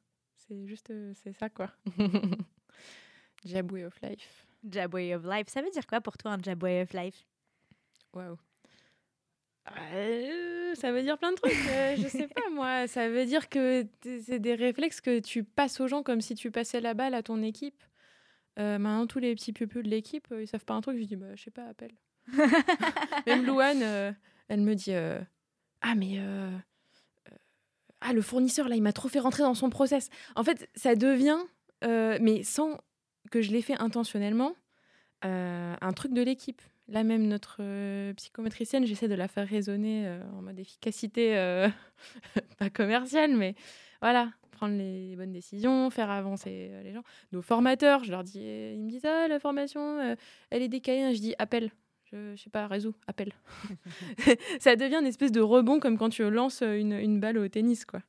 c'est 0.50 0.68
juste, 0.68 0.90
euh, 0.90 1.14
c'est 1.24 1.34
ça 1.34 1.50
quoi. 1.50 1.72
Jab 3.46 3.72
Way 3.72 3.86
of 3.86 4.02
Life. 4.02 4.46
Jab 4.70 4.94
Way 4.94 5.16
of 5.16 5.24
Life. 5.24 5.48
Ça 5.48 5.62
veut 5.62 5.70
dire 5.70 5.88
quoi 5.88 6.02
pour 6.02 6.18
toi 6.18 6.32
un 6.32 6.42
Jab 6.42 6.62
Way 6.62 6.82
of 6.82 6.94
Life? 6.94 7.26
Waouh. 8.14 8.38
Euh, 9.94 10.74
ça 10.76 10.92
veut 10.92 11.04
dire 11.04 11.18
plein 11.18 11.32
de 11.32 11.38
trucs. 11.38 11.54
euh, 11.54 11.96
je 11.98 12.08
sais 12.08 12.28
pas 12.36 12.50
moi. 12.52 12.88
Ça 12.88 13.08
veut 13.10 13.26
dire 13.26 13.50
que 13.50 13.86
c'est 14.02 14.40
des 14.40 14.56
réflexes 14.56 15.02
que 15.02 15.20
tu 15.20 15.44
passes 15.44 15.80
aux 15.80 15.88
gens 15.88 16.04
comme 16.04 16.22
si 16.22 16.36
tu 16.36 16.52
passais 16.52 16.82
la 16.82 16.94
balle 16.94 17.14
à 17.14 17.24
ton 17.24 17.42
équipe. 17.44 17.84
Euh, 18.58 18.78
maintenant, 18.80 19.08
tous 19.08 19.20
les 19.20 19.36
petits 19.36 19.54
pupus 19.54 19.84
de 19.84 19.90
l'équipe, 19.90 20.28
ils 20.38 20.48
savent 20.48 20.66
pas 20.66 20.74
un 20.74 20.82
truc. 20.82 20.98
Je 20.98 21.06
dis, 21.06 21.16
bah, 21.16 21.36
je 21.36 21.44
sais 21.44 21.52
pas, 21.52 21.68
appelle. 21.68 21.94
Même 23.28 23.46
Louane, 23.46 24.16
elle 24.48 24.62
me 24.62 24.74
dit, 24.74 24.94
ah 24.94 25.96
mais 25.96 26.20
ah 28.02 28.14
le 28.14 28.22
fournisseur 28.22 28.70
là, 28.70 28.76
il 28.76 28.82
m'a 28.82 28.94
trop 28.94 29.10
fait 29.10 29.20
rentrer 29.20 29.44
dans 29.44 29.54
son 29.54 29.70
process. 29.70 30.10
En 30.36 30.44
fait, 30.44 30.70
ça 30.76 30.96
devient, 30.96 31.40
euh, 31.84 32.18
mais 32.22 32.44
sans 32.44 32.80
que 33.32 33.42
je 33.42 33.52
l'ai 33.52 33.62
fait 33.62 33.80
intentionnellement, 33.80 34.56
euh, 35.26 35.76
un 35.80 35.94
truc 35.94 36.14
de 36.14 36.22
l'équipe. 36.22 36.62
Là 36.88 37.04
même 37.04 37.28
notre 37.28 37.58
euh, 37.60 38.14
psychométricienne, 38.14 38.86
j'essaie 38.86 39.08
de 39.08 39.16
la 39.16 39.28
faire 39.28 39.48
raisonner 39.48 40.10
en 40.36 40.42
mode 40.42 40.60
efficacité, 40.60 41.34
pas 42.58 42.70
commerciale, 42.70 43.36
mais 43.36 43.54
voilà, 44.02 44.32
prendre 44.52 44.76
les 44.76 45.16
bonnes 45.16 45.32
décisions, 45.32 45.90
faire 45.92 46.10
avancer 46.10 46.72
les 46.84 46.94
gens. 46.94 47.04
Nos 47.32 47.42
formateurs, 47.42 48.04
je 48.04 48.12
leur 48.12 48.24
dis, 48.24 48.40
ils 48.40 48.84
me 48.84 48.90
disent 48.90 49.06
ah 49.06 49.28
la 49.28 49.40
formation, 49.40 50.18
elle 50.50 50.62
est 50.64 50.70
décalée, 50.70 51.14
je 51.14 51.22
dis 51.22 51.36
appelle. 51.38 51.72
Je, 52.12 52.36
je 52.36 52.42
sais 52.42 52.50
pas, 52.50 52.68
réseau, 52.68 52.96
appelle. 53.08 53.34
ça 54.60 54.76
devient 54.76 54.98
une 55.00 55.06
espèce 55.06 55.32
de 55.32 55.42
rebond 55.42 55.80
comme 55.80 55.98
quand 55.98 56.10
tu 56.10 56.28
lances 56.30 56.62
une, 56.62 56.94
une 56.94 57.20
balle 57.20 57.38
au 57.38 57.48
tennis, 57.48 57.86
quoi. 57.86 58.02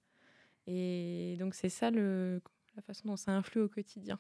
Et 0.67 1.37
donc 1.39 1.55
c'est 1.55 1.69
ça 1.69 1.91
le, 1.91 2.41
la 2.77 2.83
façon 2.83 3.09
dont 3.09 3.17
ça 3.17 3.33
influe 3.33 3.61
au 3.61 3.69
quotidien. 3.69 4.19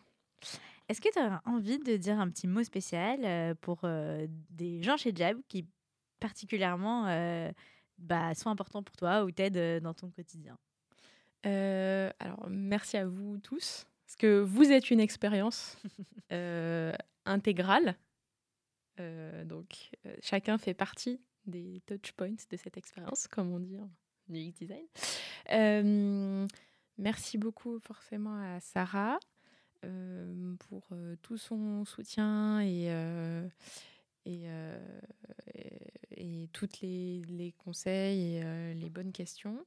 Est-ce 0.88 1.00
que 1.00 1.08
tu 1.12 1.18
as 1.18 1.40
envie 1.46 1.78
de 1.78 1.96
dire 1.96 2.18
un 2.18 2.28
petit 2.28 2.48
mot 2.48 2.62
spécial 2.64 3.20
euh, 3.24 3.54
pour 3.60 3.80
euh, 3.84 4.26
des 4.50 4.82
gens 4.82 4.96
chez 4.96 5.14
Jab 5.14 5.38
qui 5.48 5.66
particulièrement 6.18 7.06
euh, 7.06 7.50
bah, 7.98 8.34
sont 8.34 8.50
importants 8.50 8.82
pour 8.82 8.96
toi 8.96 9.24
ou 9.24 9.30
t'aident 9.30 9.82
dans 9.82 9.94
ton 9.94 10.10
quotidien? 10.10 10.58
Euh, 11.46 12.10
alors, 12.18 12.48
merci 12.50 12.96
à 12.96 13.06
vous 13.06 13.38
tous, 13.38 13.86
parce 14.04 14.16
que 14.16 14.40
vous 14.40 14.70
êtes 14.72 14.90
une 14.90 15.00
expérience 15.00 15.78
intégrale. 17.24 17.96
Euh, 18.98 19.44
donc, 19.44 19.90
euh, 20.06 20.14
chacun 20.20 20.58
fait 20.58 20.74
partie 20.74 21.20
des 21.46 21.82
touch 21.86 22.12
points 22.12 22.34
de 22.50 22.56
cette 22.56 22.76
expérience, 22.76 23.28
comme 23.28 23.52
on 23.52 23.60
dit 23.60 23.78
en 23.78 23.90
UX 24.30 24.52
design. 24.52 24.84
Euh, 25.52 26.46
merci 26.98 27.38
beaucoup 27.38 27.78
forcément 27.80 28.36
à 28.40 28.60
Sarah 28.60 29.18
pour 30.68 30.90
tout 31.22 31.38
son 31.38 31.86
soutien 31.86 32.60
et, 32.60 32.92
et, 34.26 34.46
et, 36.14 36.48
toutes 36.52 36.82
les, 36.82 37.22
les 37.28 37.52
conseils 37.52 38.36
et 38.36 38.74
les 38.74 38.90
bonnes 38.90 39.10
questions. 39.10 39.64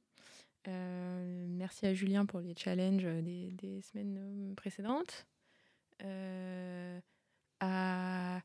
Merci 0.68 1.86
à 1.86 1.94
Julien 1.94 2.26
pour 2.26 2.38
les 2.38 2.54
challenges 2.56 3.02
des, 3.02 3.50
des 3.50 3.82
semaines 3.82 4.54
précédentes. 4.54 5.26
À, 7.60 8.40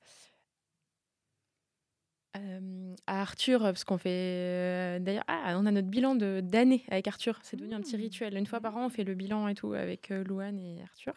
euh, 2.38 2.94
à 3.08 3.22
Arthur, 3.22 3.60
parce 3.62 3.84
qu'on 3.84 3.98
fait. 3.98 4.10
euh, 4.14 5.00
D'ailleurs, 5.00 5.24
ah, 5.28 5.56
on 5.58 5.66
a 5.66 5.72
notre 5.72 5.88
bilan 5.88 6.16
de- 6.16 6.42
d'année 6.44 6.84
avec 6.90 7.08
Arthur. 7.08 7.40
C'est 7.44 7.58
devenu 7.58 7.74
un 7.74 7.81
petit 7.81 7.98
Mmh. 7.98 8.02
rituel. 8.02 8.38
Une 8.38 8.46
fois 8.46 8.60
par 8.62 8.78
an, 8.78 8.86
on 8.86 8.90
fait 8.90 9.04
le 9.04 9.16
bilan 9.16 9.48
et 9.48 9.56
tout 9.56 9.74
avec 9.74 10.12
euh, 10.12 10.24
Louane 10.24 10.60
et 10.60 10.81
Arthur. 10.84 11.14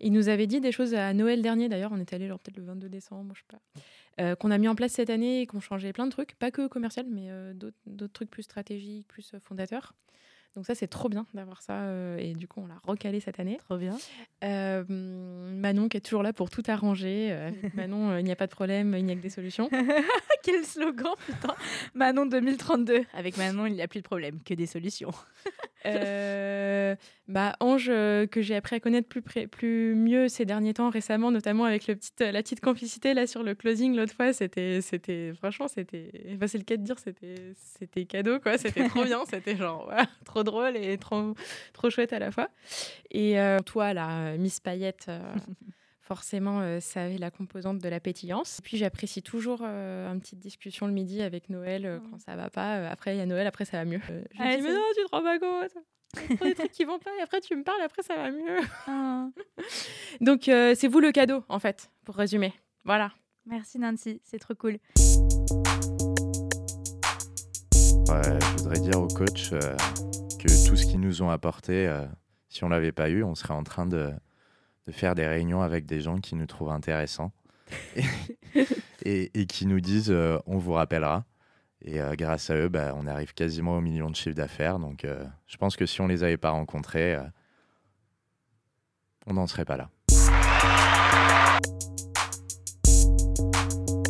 Il 0.00 0.12
nous 0.12 0.28
avait 0.28 0.46
dit 0.46 0.60
des 0.60 0.72
choses 0.72 0.94
à 0.94 1.12
Noël 1.14 1.42
dernier, 1.42 1.68
d'ailleurs. 1.68 1.92
On 1.92 1.98
est 2.00 2.12
allé 2.12 2.26
genre 2.28 2.38
peut-être 2.40 2.56
le 2.56 2.64
22 2.64 2.88
décembre, 2.88 3.34
je 3.34 3.40
sais 3.40 3.46
pas. 3.48 3.60
euh, 4.22 4.34
qu'on 4.34 4.50
a 4.50 4.56
mis 4.58 4.68
en 4.68 4.74
place 4.74 4.92
cette 4.92 5.10
année 5.10 5.42
et 5.42 5.46
qu'on 5.46 5.60
changeait 5.60 5.92
plein 5.92 6.06
de 6.06 6.10
trucs, 6.12 6.34
pas 6.36 6.50
que 6.50 6.66
commercial, 6.68 7.04
mais 7.10 7.28
euh, 7.30 7.52
d'autres 7.52 7.76
d'autres 7.86 8.14
trucs 8.14 8.30
plus 8.30 8.42
stratégiques, 8.44 9.06
plus 9.08 9.34
fondateurs. 9.42 9.92
Donc 10.56 10.64
ça, 10.66 10.74
c'est 10.74 10.86
trop 10.88 11.08
bien 11.10 11.26
d'avoir 11.34 11.60
ça. 11.62 11.74
euh, 11.82 12.16
et 12.18 12.32
du 12.32 12.48
coup, 12.48 12.60
on 12.62 12.66
l'a 12.66 12.80
recalé 12.82 13.20
cette 13.20 13.38
année. 13.38 13.58
Trop 13.68 13.76
bien. 13.76 13.96
Euh, 14.42 14.84
Manon 14.88 15.88
qui 15.88 15.98
est 15.98 16.00
toujours 16.00 16.22
là 16.22 16.32
pour 16.32 16.48
tout 16.50 16.62
arranger. 16.66 17.28
Euh, 17.30 17.50
Manon, 17.74 18.16
il 18.16 18.24
n'y 18.24 18.32
a 18.32 18.36
pas 18.36 18.46
de 18.46 18.52
problème, 18.52 18.94
il 18.96 19.04
n'y 19.04 19.12
a 19.12 19.14
que 19.16 19.20
des 19.20 19.28
solutions. 19.30 19.68
Quel 20.42 20.64
slogan, 20.64 21.12
putain 21.26 21.54
Manon 21.94 22.26
2032. 22.26 23.02
Avec 23.14 23.36
Manon, 23.36 23.66
il 23.66 23.74
n'y 23.74 23.82
a 23.82 23.88
plus 23.88 24.00
de 24.00 24.04
problème, 24.06 24.40
que 24.44 24.54
des 24.54 24.66
solutions. 24.66 25.10
Bah, 27.28 27.54
Ange, 27.60 27.86
que 27.86 28.40
j'ai 28.40 28.54
appris 28.54 28.76
à 28.76 28.80
connaître 28.80 29.08
plus, 29.08 29.22
près- 29.22 29.46
plus 29.48 29.94
mieux 29.96 30.28
ces 30.28 30.44
derniers 30.44 30.74
temps, 30.74 30.90
récemment, 30.90 31.30
notamment 31.32 31.64
avec 31.64 31.86
le 31.88 31.96
petit, 31.96 32.10
la 32.20 32.40
petite 32.42 32.60
complicité 32.60 33.14
là 33.14 33.26
sur 33.26 33.42
le 33.42 33.54
closing 33.54 33.96
l'autre 33.96 34.14
fois. 34.14 34.32
C'était, 34.32 34.80
c'était, 34.80 35.32
franchement, 35.34 35.66
c'était, 35.68 36.10
enfin, 36.36 36.46
c'est 36.46 36.58
le 36.58 36.64
cas 36.64 36.76
de 36.76 36.82
dire, 36.82 36.98
c'était, 36.98 37.52
c'était 37.56 38.04
cadeau, 38.04 38.38
quoi. 38.40 38.58
C'était 38.58 38.88
trop 38.88 39.04
bien, 39.04 39.24
c'était 39.28 39.56
genre, 39.56 39.88
ouais, 39.88 40.04
trop 40.24 40.42
drôle 40.46 40.76
et 40.78 40.96
trop, 40.96 41.34
trop 41.74 41.90
chouette 41.90 42.14
à 42.14 42.18
la 42.18 42.30
fois. 42.30 42.48
Et 43.10 43.38
euh, 43.38 43.58
toi, 43.60 43.92
là, 43.92 44.36
Miss 44.38 44.60
Paillette. 44.60 45.06
euh, 45.10 45.20
Forcément, 46.00 46.60
euh, 46.60 46.78
ça 46.78 47.02
avait 47.02 47.18
la 47.18 47.32
composante 47.32 47.78
de 47.78 47.88
la 47.88 47.98
pétillance. 47.98 48.60
Et 48.60 48.62
puis, 48.62 48.76
j'apprécie 48.76 49.22
toujours 49.24 49.62
euh, 49.64 50.08
une 50.12 50.20
petite 50.20 50.38
discussion 50.38 50.86
le 50.86 50.92
midi 50.92 51.20
avec 51.20 51.50
Noël 51.50 51.84
euh, 51.84 51.98
quand 52.08 52.20
ça 52.20 52.36
va 52.36 52.48
pas. 52.48 52.88
Après, 52.88 53.16
il 53.16 53.18
y 53.18 53.20
a 53.20 53.26
Noël, 53.26 53.44
après, 53.44 53.64
ça 53.64 53.78
va 53.78 53.84
mieux. 53.84 53.98
Euh, 54.10 54.22
je 54.32 54.40
Ouais, 54.40 54.56
dis, 54.56 54.62
mais 54.62 54.72
non, 54.72 54.80
tu 54.96 55.04
te 55.04 55.10
rends 55.10 55.22
pas 55.24 55.38
compte. 55.40 55.72
Il 56.14 56.30
y 56.30 56.32
a 56.32 56.36
trop 56.36 56.44
des 56.46 56.54
trucs 56.54 56.70
qui 56.70 56.84
vont 56.84 57.00
pas. 57.00 57.10
Et 57.18 57.22
après, 57.22 57.40
tu 57.40 57.56
me 57.56 57.64
parles, 57.64 57.82
après, 57.82 58.04
ça 58.04 58.14
va 58.14 58.30
mieux. 58.30 58.56
Ah, 58.86 59.26
Donc, 60.20 60.48
euh, 60.48 60.76
c'est 60.76 60.86
vous 60.86 61.00
le 61.00 61.10
cadeau, 61.10 61.42
en 61.48 61.58
fait, 61.58 61.90
pour 62.04 62.14
résumer. 62.14 62.52
Voilà. 62.84 63.10
merci 63.44 63.80
Nancy, 63.80 64.20
c'est 64.22 64.38
trop 64.38 64.54
cool. 64.54 64.78
Ouais, 68.08 68.22
je 68.40 68.62
voudrais 68.62 68.78
dire 68.78 69.00
aux 69.00 69.08
coachs 69.08 69.50
euh, 69.54 69.76
que 70.46 70.68
tout 70.68 70.76
ce 70.76 70.86
qu'ils 70.86 71.00
nous 71.00 71.22
ont 71.22 71.30
apporté, 71.30 71.86
euh, 71.86 72.04
si 72.48 72.64
on 72.64 72.68
l'avait 72.68 72.92
pas 72.92 73.08
eu, 73.10 73.22
on 73.22 73.34
serait 73.34 73.54
en 73.54 73.62
train 73.64 73.86
de, 73.86 74.12
de 74.86 74.92
faire 74.92 75.14
des 75.14 75.26
réunions 75.26 75.62
avec 75.62 75.86
des 75.86 76.00
gens 76.00 76.18
qui 76.18 76.34
nous 76.36 76.46
trouvent 76.46 76.70
intéressants 76.70 77.32
et, 77.96 78.04
et- 79.04 79.40
et 79.40 79.46
qui 79.46 79.66
nous 79.66 79.80
disent 79.80 80.10
euh, 80.10 80.38
on 80.46 80.58
vous 80.58 80.72
rappellera. 80.72 81.24
Et 81.82 82.00
euh, 82.00 82.14
grâce 82.16 82.50
à 82.50 82.56
eux, 82.56 82.68
bah, 82.68 82.94
on 82.96 83.06
arrive 83.06 83.34
quasiment 83.34 83.76
au 83.76 83.80
million 83.80 84.10
de 84.10 84.16
chiffre 84.16 84.34
d'affaires. 84.36 84.78
Donc 84.78 85.04
euh, 85.04 85.24
je 85.46 85.56
pense 85.56 85.76
que 85.76 85.86
si 85.86 86.00
on 86.00 86.06
les 86.06 86.22
avait 86.24 86.36
pas 86.36 86.50
rencontrés, 86.50 87.14
euh, 87.14 87.22
on 89.26 89.34
n'en 89.34 89.46
serait 89.46 89.64
pas 89.64 89.76
là. 89.76 89.90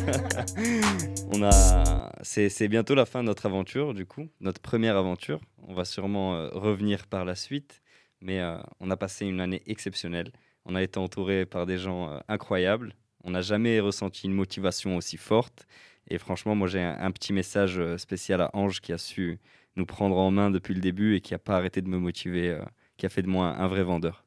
On 1.29 1.43
a, 1.43 2.11
c'est, 2.21 2.67
bientôt 2.69 2.95
la 2.95 3.05
fin 3.05 3.21
de 3.21 3.27
notre 3.27 3.45
aventure, 3.45 3.93
du 3.93 4.05
coup, 4.05 4.29
notre 4.39 4.61
première 4.61 4.95
aventure. 4.95 5.41
On 5.67 5.73
va 5.73 5.83
sûrement 5.83 6.35
euh, 6.35 6.49
revenir 6.53 7.05
par 7.07 7.25
la 7.25 7.35
suite, 7.35 7.81
mais 8.21 8.39
euh, 8.39 8.57
on 8.79 8.89
a 8.91 8.97
passé 8.97 9.25
une 9.25 9.41
année 9.41 9.61
exceptionnelle. 9.65 10.31
On 10.65 10.73
a 10.75 10.81
été 10.81 10.99
entouré 10.99 11.45
par 11.45 11.65
des 11.65 11.77
gens 11.77 12.09
euh, 12.09 12.19
incroyables. 12.29 12.95
On 13.25 13.31
n'a 13.31 13.41
jamais 13.41 13.81
ressenti 13.81 14.27
une 14.27 14.33
motivation 14.33 14.95
aussi 14.95 15.17
forte. 15.17 15.67
Et 16.09 16.17
franchement, 16.17 16.55
moi, 16.55 16.67
j'ai 16.67 16.81
un, 16.81 17.11
petit 17.11 17.33
message 17.33 17.81
spécial 17.97 18.39
à 18.39 18.49
Ange 18.53 18.79
qui 18.79 18.93
a 18.93 18.97
su 18.97 19.37
nous 19.75 19.85
prendre 19.85 20.17
en 20.17 20.31
main 20.31 20.49
depuis 20.49 20.73
le 20.73 20.79
début 20.79 21.15
et 21.15 21.21
qui 21.21 21.33
n'a 21.33 21.39
pas 21.39 21.57
arrêté 21.57 21.81
de 21.81 21.89
me 21.89 21.99
motiver, 21.99 22.57
qui 22.95 23.05
a 23.05 23.09
fait 23.09 23.21
de 23.21 23.27
moi 23.27 23.53
un 23.57 23.67
vrai 23.67 23.83
vendeur. 23.83 24.26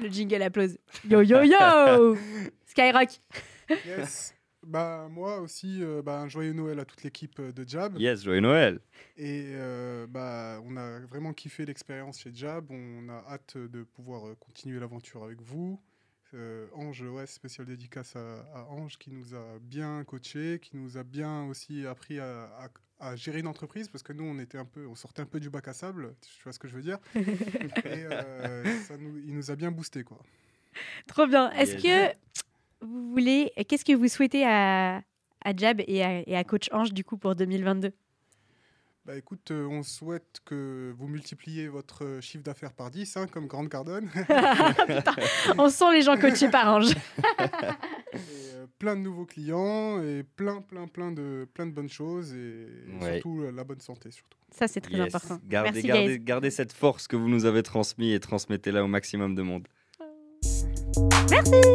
Le 0.00 0.08
jingle 0.08 0.42
applause. 0.42 0.78
Yo 1.08 1.22
yo 1.22 1.42
yo 1.42 2.16
Skyrock 2.66 3.10
Yes. 3.86 4.34
Bah, 4.66 5.08
moi 5.10 5.40
aussi, 5.40 5.78
euh, 5.82 6.02
bah, 6.02 6.20
un 6.20 6.28
joyeux 6.28 6.52
Noël 6.52 6.78
à 6.80 6.84
toute 6.84 7.02
l'équipe 7.02 7.38
euh, 7.38 7.52
de 7.52 7.66
Jab. 7.66 7.96
Yes, 7.98 8.22
joyeux 8.24 8.40
Noël 8.40 8.80
Et 9.16 9.44
euh, 9.54 10.06
bah, 10.06 10.60
on 10.64 10.76
a 10.76 11.00
vraiment 11.06 11.32
kiffé 11.32 11.64
l'expérience 11.64 12.20
chez 12.20 12.30
Jab. 12.34 12.66
On 12.70 13.08
a 13.08 13.24
hâte 13.30 13.56
de 13.56 13.82
pouvoir 13.84 14.26
euh, 14.26 14.34
continuer 14.34 14.78
l'aventure 14.80 15.22
avec 15.24 15.40
vous. 15.40 15.80
Euh, 16.34 16.66
Ange, 16.74 17.00
ouais, 17.02 17.26
spécial 17.26 17.66
dédicace 17.66 18.14
à, 18.16 18.40
à 18.54 18.64
Ange 18.64 18.98
qui 18.98 19.10
nous 19.10 19.34
a 19.34 19.58
bien 19.62 20.04
coaché, 20.04 20.58
qui 20.60 20.76
nous 20.76 20.98
a 20.98 21.02
bien 21.02 21.44
aussi 21.46 21.86
appris 21.86 22.18
à, 22.18 22.44
à- 22.58 22.68
à 23.00 23.16
gérer 23.16 23.40
une 23.40 23.46
entreprise 23.46 23.88
parce 23.88 24.02
que 24.02 24.12
nous, 24.12 24.24
on 24.24 24.38
était 24.38 24.58
un 24.58 24.64
peu, 24.64 24.86
on 24.86 24.94
sortait 24.94 25.22
un 25.22 25.26
peu 25.26 25.40
du 25.40 25.50
bac 25.50 25.68
à 25.68 25.72
sable. 25.72 26.14
Tu 26.20 26.42
vois 26.42 26.52
ce 26.52 26.58
que 26.58 26.68
je 26.68 26.74
veux 26.74 26.82
dire 26.82 26.98
Et 27.14 27.24
euh, 27.86 28.64
ça 28.82 28.96
nous, 28.96 29.18
il 29.18 29.34
nous 29.34 29.50
a 29.50 29.56
bien 29.56 29.70
boosté, 29.70 30.02
quoi. 30.02 30.18
Trop 31.06 31.26
bien. 31.26 31.50
Est-ce 31.52 31.76
que 31.76 32.14
vous 32.80 33.10
voulez. 33.12 33.52
Qu'est-ce 33.68 33.84
que 33.84 33.92
vous 33.92 34.08
souhaitez 34.08 34.44
à, 34.46 35.02
à 35.44 35.56
Jab 35.56 35.80
et 35.86 36.04
à, 36.04 36.28
et 36.28 36.36
à 36.36 36.44
Coach 36.44 36.68
Ange 36.72 36.92
du 36.92 37.04
coup 37.04 37.16
pour 37.16 37.34
2022 37.34 37.92
Bah 39.04 39.16
écoute, 39.16 39.50
euh, 39.50 39.66
on 39.66 39.82
souhaite 39.82 40.38
que 40.44 40.94
vous 40.96 41.08
multipliez 41.08 41.68
votre 41.68 42.04
euh, 42.04 42.20
chiffre 42.20 42.44
d'affaires 42.44 42.72
par 42.72 42.90
10, 42.90 43.16
hein, 43.16 43.26
comme 43.26 43.46
Grande 43.46 43.68
Cardone. 43.68 44.08
On 45.58 45.68
sent 45.68 45.92
les 45.92 46.02
gens 46.02 46.16
coachés 46.16 46.50
par 46.50 46.68
Ange. 46.68 46.92
plein 48.78 48.96
de 48.96 49.00
nouveaux 49.02 49.26
clients 49.26 50.00
et 50.02 50.22
plein, 50.36 50.60
plein, 50.62 50.86
plein 50.86 51.12
de, 51.12 51.46
plein 51.54 51.66
de 51.66 51.72
bonnes 51.72 51.88
choses 51.88 52.32
et 52.34 52.66
Ouais. 53.00 53.14
surtout 53.14 53.42
euh, 53.42 53.50
la 53.52 53.64
bonne 53.64 53.80
santé 53.80 54.10
surtout. 54.10 54.38
Ça, 54.50 54.66
c'est 54.68 54.80
très 54.80 54.94
Yes. 54.96 55.14
important. 55.14 55.40
Gardez, 55.46 55.70
Merci, 55.72 55.88
gardez, 55.88 56.18
guys. 56.18 56.24
gardez 56.24 56.50
cette 56.50 56.72
force 56.72 57.06
que 57.08 57.16
vous 57.16 57.28
nous 57.28 57.44
avez 57.44 57.62
transmise 57.62 58.14
et 58.14 58.20
transmettez-la 58.20 58.82
au 58.84 58.88
maximum 58.88 59.34
de 59.34 59.42
monde. 59.42 59.68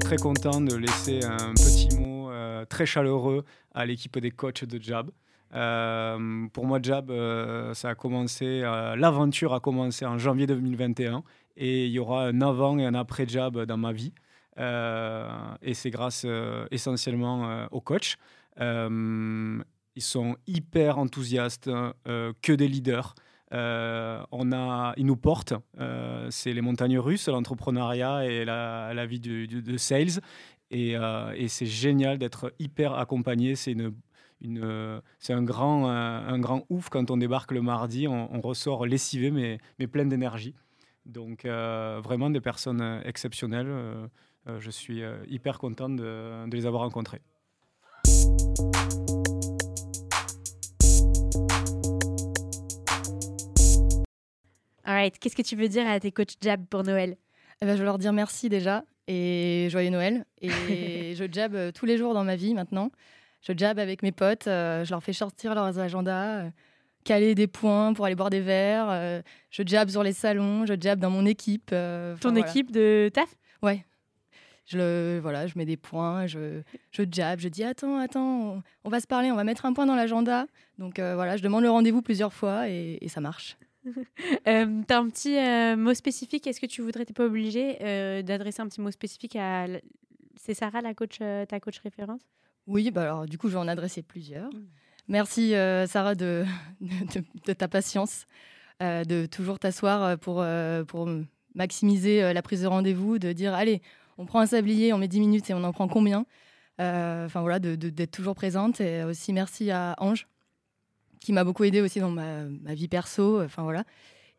Très 0.00 0.16
content 0.16 0.60
de 0.60 0.74
laisser 0.76 1.24
un 1.24 1.54
petit 1.54 1.88
mot 1.96 2.30
euh, 2.30 2.64
très 2.66 2.86
chaleureux 2.86 3.44
à 3.74 3.86
l'équipe 3.86 4.18
des 4.18 4.30
coachs 4.30 4.64
de 4.64 4.82
Jab. 4.82 5.10
Euh, 5.54 6.46
pour 6.52 6.66
moi, 6.66 6.78
Jab, 6.82 7.10
euh, 7.10 7.74
ça 7.74 7.90
a 7.90 7.94
commencé, 7.94 8.62
euh, 8.64 8.96
l'aventure 8.96 9.52
a 9.54 9.60
commencé 9.60 10.06
en 10.06 10.18
janvier 10.18 10.46
2021 10.46 11.22
et 11.56 11.86
il 11.86 11.92
y 11.92 11.98
aura 11.98 12.26
un 12.26 12.40
avant 12.40 12.78
et 12.78 12.86
un 12.86 12.94
après 12.94 13.26
Jab 13.28 13.58
dans 13.64 13.76
ma 13.76 13.92
vie. 13.92 14.12
Et 14.58 15.74
c'est 15.74 15.90
grâce 15.90 16.26
essentiellement 16.70 17.66
aux 17.70 17.80
coachs. 17.80 18.16
Euh, 18.60 19.62
ils 19.94 20.02
sont 20.02 20.36
hyper 20.46 20.98
enthousiastes, 20.98 21.70
que 22.04 22.52
des 22.52 22.68
leaders. 22.68 23.14
On 23.50 24.52
a, 24.52 24.94
ils 24.96 25.06
nous 25.06 25.16
portent. 25.16 25.54
C'est 26.30 26.52
les 26.52 26.60
montagnes 26.60 26.98
russes, 26.98 27.28
l'entrepreneuriat 27.28 28.26
et 28.26 28.44
la, 28.44 29.06
vie 29.06 29.20
de, 29.20 29.46
de- 29.46 29.76
sales. 29.78 30.20
Et, 30.70 30.92
et 30.92 31.48
c'est 31.48 31.66
génial 31.66 32.18
d'être 32.18 32.52
hyper 32.58 32.94
accompagné. 32.94 33.56
C'est 33.56 33.72
une, 33.72 33.94
une, 34.42 34.60
euh, 34.62 35.00
c'est 35.18 35.32
un 35.32 35.42
grand, 35.42 35.88
un, 35.88 36.26
un 36.26 36.38
grand 36.38 36.64
ouf 36.68 36.88
quand 36.88 37.10
on 37.10 37.16
débarque 37.16 37.52
le 37.52 37.62
mardi. 37.62 38.08
On, 38.08 38.34
on 38.34 38.40
ressort 38.40 38.86
lessivé, 38.86 39.30
mais, 39.30 39.58
mais 39.78 39.86
plein 39.86 40.04
d'énergie. 40.04 40.54
Donc, 41.06 41.44
euh, 41.44 42.00
vraiment 42.02 42.30
des 42.30 42.40
personnes 42.40 42.80
euh, 42.80 43.00
exceptionnelles. 43.04 43.68
Euh, 43.68 44.06
euh, 44.48 44.60
je 44.60 44.70
suis 44.70 45.02
euh, 45.02 45.16
hyper 45.28 45.58
content 45.58 45.88
de, 45.88 46.48
de 46.48 46.56
les 46.56 46.66
avoir 46.66 46.82
rencontrés. 46.82 47.22
Alright, 54.84 55.18
qu'est-ce 55.18 55.36
que 55.36 55.42
tu 55.42 55.56
veux 55.56 55.68
dire 55.68 55.86
à 55.88 56.00
tes 56.00 56.12
coachs 56.12 56.34
Jab 56.40 56.66
pour 56.66 56.82
Noël? 56.82 57.16
Eh 57.60 57.66
ben, 57.66 57.74
je 57.74 57.78
veux 57.78 57.84
leur 57.84 57.98
dire 57.98 58.12
merci 58.12 58.48
déjà 58.48 58.84
et 59.06 59.68
joyeux 59.70 59.90
Noël. 59.90 60.24
Et 60.40 60.50
je 61.16 61.24
jab 61.30 61.54
euh, 61.54 61.70
tous 61.72 61.86
les 61.86 61.96
jours 61.96 62.14
dans 62.14 62.24
ma 62.24 62.36
vie 62.36 62.54
maintenant. 62.54 62.90
Je 63.42 63.52
jab 63.56 63.78
avec 63.78 64.02
mes 64.02 64.12
potes, 64.12 64.46
euh, 64.46 64.84
je 64.84 64.90
leur 64.90 65.02
fais 65.02 65.12
sortir 65.12 65.54
leurs 65.54 65.78
agendas, 65.78 66.44
euh, 66.44 66.50
caler 67.04 67.34
des 67.34 67.48
points 67.48 67.92
pour 67.92 68.04
aller 68.06 68.14
boire 68.14 68.30
des 68.30 68.40
verres. 68.40 68.88
euh, 68.90 69.20
je 69.50 69.62
jab 69.66 69.88
sur 69.88 70.02
les 70.02 70.12
salons, 70.12 70.64
je 70.64 70.74
jab 70.80 70.98
dans 71.00 71.10
mon 71.10 71.26
équipe. 71.26 71.66
Ton 71.70 72.16
voilà. 72.22 72.40
équipe 72.40 72.70
de 72.70 73.10
taf? 73.12 73.34
Ouais. 73.62 73.84
Je, 74.64 74.78
le, 74.78 75.18
voilà, 75.20 75.48
je 75.48 75.58
mets 75.58 75.64
des 75.64 75.76
points, 75.76 76.26
je, 76.28 76.62
je 76.92 77.02
jab, 77.10 77.40
je 77.40 77.48
dis 77.48 77.64
attends, 77.64 77.98
attends, 77.98 78.54
on, 78.54 78.62
on 78.84 78.90
va 78.90 79.00
se 79.00 79.08
parler, 79.08 79.32
on 79.32 79.36
va 79.36 79.42
mettre 79.42 79.66
un 79.66 79.72
point 79.72 79.86
dans 79.86 79.96
l'agenda. 79.96 80.46
Donc 80.78 81.00
euh, 81.00 81.16
voilà, 81.16 81.36
je 81.36 81.42
demande 81.42 81.64
le 81.64 81.70
rendez-vous 81.70 82.00
plusieurs 82.00 82.32
fois 82.32 82.68
et, 82.68 82.98
et 83.00 83.08
ça 83.08 83.20
marche. 83.20 83.56
Euh, 84.46 84.82
T'as 84.86 84.98
un 85.00 85.08
petit 85.08 85.36
euh, 85.36 85.76
mot 85.76 85.92
spécifique 85.94 86.46
Est-ce 86.46 86.60
que 86.60 86.66
tu 86.66 86.82
voudrais, 86.82 87.04
t'es 87.04 87.12
pas 87.12 87.24
obligé 87.24 88.22
d'adresser 88.22 88.62
un 88.62 88.68
petit 88.68 88.80
mot 88.80 88.92
spécifique 88.92 89.34
à. 89.34 89.66
C'est 90.36 90.54
Sarah, 90.54 90.80
la 90.80 90.94
coach, 90.94 91.18
ta 91.18 91.60
coach 91.60 91.80
référence? 91.80 92.20
Oui, 92.66 92.90
bah 92.90 93.02
alors 93.02 93.26
du 93.26 93.38
coup, 93.38 93.48
je 93.48 93.54
vais 93.54 93.58
en 93.58 93.68
adresser 93.68 94.02
plusieurs. 94.02 94.50
Merci 95.08 95.54
euh, 95.54 95.86
Sarah 95.86 96.14
de, 96.14 96.44
de, 96.80 97.22
de 97.46 97.52
ta 97.52 97.66
patience, 97.68 98.26
euh, 98.82 99.04
de 99.04 99.26
toujours 99.26 99.58
t'asseoir 99.58 100.02
euh, 100.02 100.16
pour, 100.16 100.40
euh, 100.40 100.84
pour 100.84 101.08
maximiser 101.54 102.32
la 102.32 102.42
prise 102.42 102.62
de 102.62 102.66
rendez-vous, 102.68 103.18
de 103.18 103.32
dire 103.32 103.52
allez, 103.52 103.82
on 104.16 104.26
prend 104.26 104.40
un 104.40 104.46
sablier, 104.46 104.92
on 104.92 104.98
met 104.98 105.08
10 105.08 105.20
minutes 105.20 105.50
et 105.50 105.54
on 105.54 105.64
en 105.64 105.72
prend 105.72 105.88
combien? 105.88 106.24
Enfin 106.78 107.40
voilà, 107.42 107.58
de- 107.60 107.76
de- 107.76 107.90
d'être 107.90 108.10
toujours 108.10 108.34
présente. 108.34 108.80
Et 108.80 109.04
aussi 109.04 109.32
merci 109.32 109.70
à 109.70 109.94
Ange, 109.98 110.26
qui 111.20 111.32
m'a 111.32 111.44
beaucoup 111.44 111.62
aidé 111.64 111.80
aussi 111.80 112.00
dans 112.00 112.10
ma, 112.10 112.44
ma 112.46 112.74
vie 112.74 112.88
perso. 112.88 113.42
Enfin 113.42 113.62
voilà. 113.62 113.84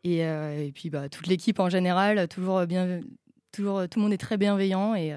Et, 0.02 0.18
et 0.18 0.72
puis 0.74 0.90
bah, 0.90 1.08
toute 1.08 1.26
l'équipe 1.26 1.58
en 1.60 1.70
général, 1.70 2.28
toujours 2.28 2.66
bien, 2.66 3.00
toujours, 3.52 3.88
tout 3.88 3.98
le 3.98 4.02
monde 4.04 4.12
est 4.12 4.18
très 4.18 4.36
bienveillant. 4.36 4.94
Et, 4.94 5.14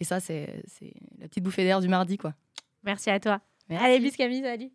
et 0.00 0.04
ça, 0.04 0.20
c'est 0.20 0.62
c'est 0.66 0.92
la 1.18 1.26
petite 1.28 1.42
bouffée 1.42 1.64
d'air 1.64 1.80
du 1.80 1.88
mardi. 1.88 2.16
quoi. 2.18 2.34
Merci 2.84 3.10
à 3.10 3.20
toi. 3.20 3.40
Merci. 3.68 3.84
Allez, 3.84 4.00
bis 4.00 4.16
Camille, 4.16 4.42
salut. 4.42 4.70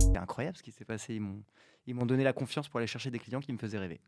C'est 0.00 0.16
incroyable 0.16 0.56
ce 0.56 0.62
qui 0.62 0.72
s'est 0.72 0.84
passé. 0.84 1.14
Ils 1.14 1.20
m'ont, 1.20 1.42
ils 1.86 1.94
m'ont 1.94 2.06
donné 2.06 2.24
la 2.24 2.32
confiance 2.32 2.68
pour 2.68 2.78
aller 2.78 2.86
chercher 2.86 3.10
des 3.10 3.18
clients 3.18 3.40
qui 3.40 3.52
me 3.52 3.58
faisaient 3.58 3.78
rêver. 3.78 4.00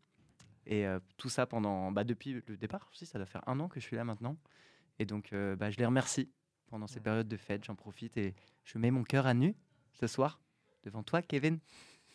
Et 0.66 0.86
euh, 0.86 0.98
tout 1.16 1.28
ça 1.28 1.46
pendant, 1.46 1.92
bah, 1.92 2.04
depuis 2.04 2.42
le 2.46 2.56
départ 2.56 2.88
aussi, 2.90 3.06
ça 3.06 3.18
doit 3.18 3.26
faire 3.26 3.46
un 3.46 3.60
an 3.60 3.68
que 3.68 3.80
je 3.80 3.84
suis 3.84 3.96
là 3.96 4.04
maintenant. 4.04 4.36
Et 4.98 5.04
donc, 5.04 5.32
euh, 5.32 5.56
bah, 5.56 5.70
je 5.70 5.78
les 5.78 5.86
remercie 5.86 6.30
pendant 6.68 6.86
ces 6.86 7.00
périodes 7.00 7.28
de 7.28 7.36
fête. 7.36 7.64
J'en 7.64 7.74
profite 7.74 8.16
et 8.16 8.34
je 8.64 8.78
mets 8.78 8.90
mon 8.90 9.02
cœur 9.02 9.26
à 9.26 9.34
nu 9.34 9.54
ce 9.92 10.06
soir 10.06 10.40
devant 10.84 11.02
toi, 11.02 11.22
Kevin, 11.22 11.58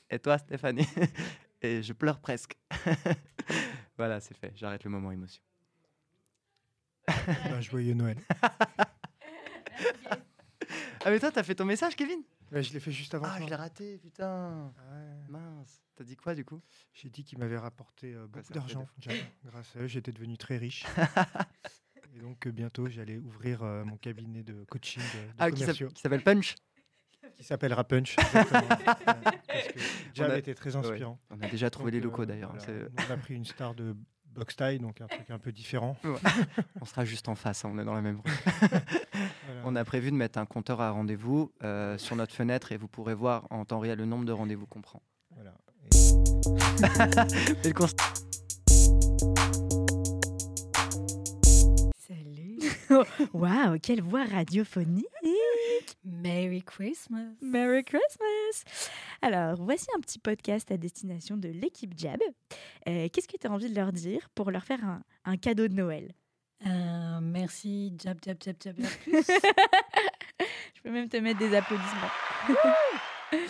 et 0.09 0.19
toi, 0.19 0.37
Stéphanie. 0.37 0.87
et 1.61 1.83
je 1.83 1.93
pleure 1.93 2.19
presque. 2.19 2.57
voilà, 3.97 4.19
c'est 4.19 4.35
fait. 4.35 4.51
J'arrête 4.55 4.83
le 4.83 4.89
moment 4.89 5.11
émotion. 5.11 5.41
Bah, 7.07 7.61
joyeux 7.61 7.93
Noël. 7.93 8.17
Ah, 11.05 11.11
mais 11.11 11.19
toi, 11.19 11.31
t'as 11.31 11.43
fait 11.43 11.55
ton 11.55 11.63
message, 11.63 11.95
Kevin? 11.95 12.21
Ouais, 12.51 12.61
je 12.61 12.73
l'ai 12.73 12.79
fait 12.81 12.91
juste 12.91 13.13
avant. 13.15 13.25
Ah, 13.25 13.37
toi. 13.37 13.45
je 13.45 13.49
l'ai 13.49 13.55
raté, 13.55 13.97
putain. 13.99 14.73
Ouais. 14.91 15.15
Mince. 15.29 15.81
T'as 15.95 16.03
dit 16.03 16.17
quoi, 16.17 16.35
du 16.35 16.43
coup? 16.43 16.61
J'ai 16.93 17.09
dit 17.09 17.23
qu'ils 17.23 17.37
m'avaient 17.37 17.57
rapporté 17.57 18.13
euh, 18.13 18.27
beaucoup 18.27 18.51
d'argent. 18.51 18.85
Grâce 19.45 19.75
à 19.75 19.79
eux, 19.79 19.87
j'étais 19.87 20.11
devenu 20.11 20.37
très 20.37 20.57
riche. 20.57 20.85
Et 22.15 22.19
donc 22.19 22.47
euh, 22.47 22.51
bientôt, 22.51 22.89
j'allais 22.89 23.17
ouvrir 23.17 23.63
euh, 23.63 23.83
mon 23.85 23.97
cabinet 23.97 24.43
de 24.43 24.65
coaching 24.65 25.01
euh, 25.15 25.27
de 25.27 25.33
Ah, 25.39 25.51
qui 25.51 25.63
s'appelle 26.01 26.23
Punch? 26.23 26.55
Qui 27.39 27.45
s'appellera 27.45 27.83
Punch. 27.85 28.15
On 30.19 30.23
a- 30.23 30.37
était 30.37 30.53
très 30.53 30.75
ouais, 30.75 30.85
inspirant. 30.85 31.17
on 31.31 31.41
a 31.41 31.47
déjà 31.47 31.69
trouvé 31.69 31.91
les 31.91 32.01
locaux, 32.01 32.25
d'ailleurs, 32.25 32.53
voilà, 32.53 32.73
nous, 32.81 32.87
on 33.09 33.13
a 33.13 33.17
pris 33.17 33.33
une 33.35 33.45
star 33.45 33.73
de 33.73 33.95
box 34.35 34.57
tie, 34.57 34.77
donc 34.79 34.99
un 34.99 35.07
truc 35.07 35.29
un 35.31 35.39
peu 35.39 35.53
différent. 35.53 35.95
Ouais. 36.03 36.19
on 36.81 36.85
sera 36.85 37.05
juste 37.05 37.29
en 37.29 37.35
face, 37.35 37.63
hein, 37.63 37.71
on 37.73 37.79
est 37.79 37.85
dans 37.85 37.93
la 37.93 38.01
même 38.01 38.19
rue. 38.25 38.31
Voilà. 39.45 39.61
On 39.65 39.75
a 39.75 39.83
prévu 39.85 40.11
de 40.11 40.15
mettre 40.15 40.37
un 40.37 40.45
compteur 40.45 40.79
à 40.81 40.91
rendez-vous 40.91 41.51
euh, 41.63 41.97
sur 41.97 42.15
notre 42.15 42.33
fenêtre 42.33 42.71
et 42.71 42.77
vous 42.77 42.87
pourrez 42.87 43.15
voir 43.15 43.47
en 43.49 43.65
temps 43.65 43.79
réel 43.79 43.97
le 43.97 44.05
nombre 44.05 44.25
de 44.25 44.31
rendez-vous 44.31 44.67
qu'on 44.67 44.81
prend. 44.81 45.01
Voilà. 45.31 45.55
Et 47.63 47.69
le 47.69 47.73
Salut. 51.97 52.59
Waouh, 53.33 53.79
quelle 53.81 54.01
voix 54.01 54.25
radiophonique. 54.25 55.05
Merry 56.03 56.63
Christmas. 56.63 57.33
Merry 57.41 57.83
Christmas. 57.83 58.63
Alors, 59.21 59.55
voici 59.61 59.87
un 59.95 59.99
petit 59.99 60.19
podcast 60.19 60.71
à 60.71 60.77
destination 60.77 61.37
de 61.37 61.49
l'équipe 61.49 61.93
Jab. 61.97 62.19
Euh, 62.87 63.09
Qu'est-ce 63.09 63.27
que 63.27 63.37
tu 63.37 63.47
as 63.47 63.51
envie 63.51 63.69
de 63.69 63.75
leur 63.75 63.91
dire 63.91 64.29
pour 64.33 64.51
leur 64.51 64.63
faire 64.63 64.83
un, 64.83 65.01
un 65.25 65.37
cadeau 65.37 65.67
de 65.67 65.73
Noël? 65.73 66.13
Euh, 66.65 67.19
merci, 67.21 67.93
Jab, 68.01 68.17
Jab, 68.23 68.37
Jab, 68.43 68.55
Jab. 68.61 68.75
Je 70.75 70.81
peux 70.83 70.91
même 70.91 71.09
te 71.09 71.17
mettre 71.17 71.39
des 71.39 71.55
applaudissements. 71.55 72.09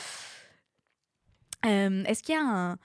Euh, 1.65 2.03
est-ce 2.05 2.23
qu'il 2.23 2.35
y 2.35 2.37
a 2.37 2.41
un... 2.41 2.77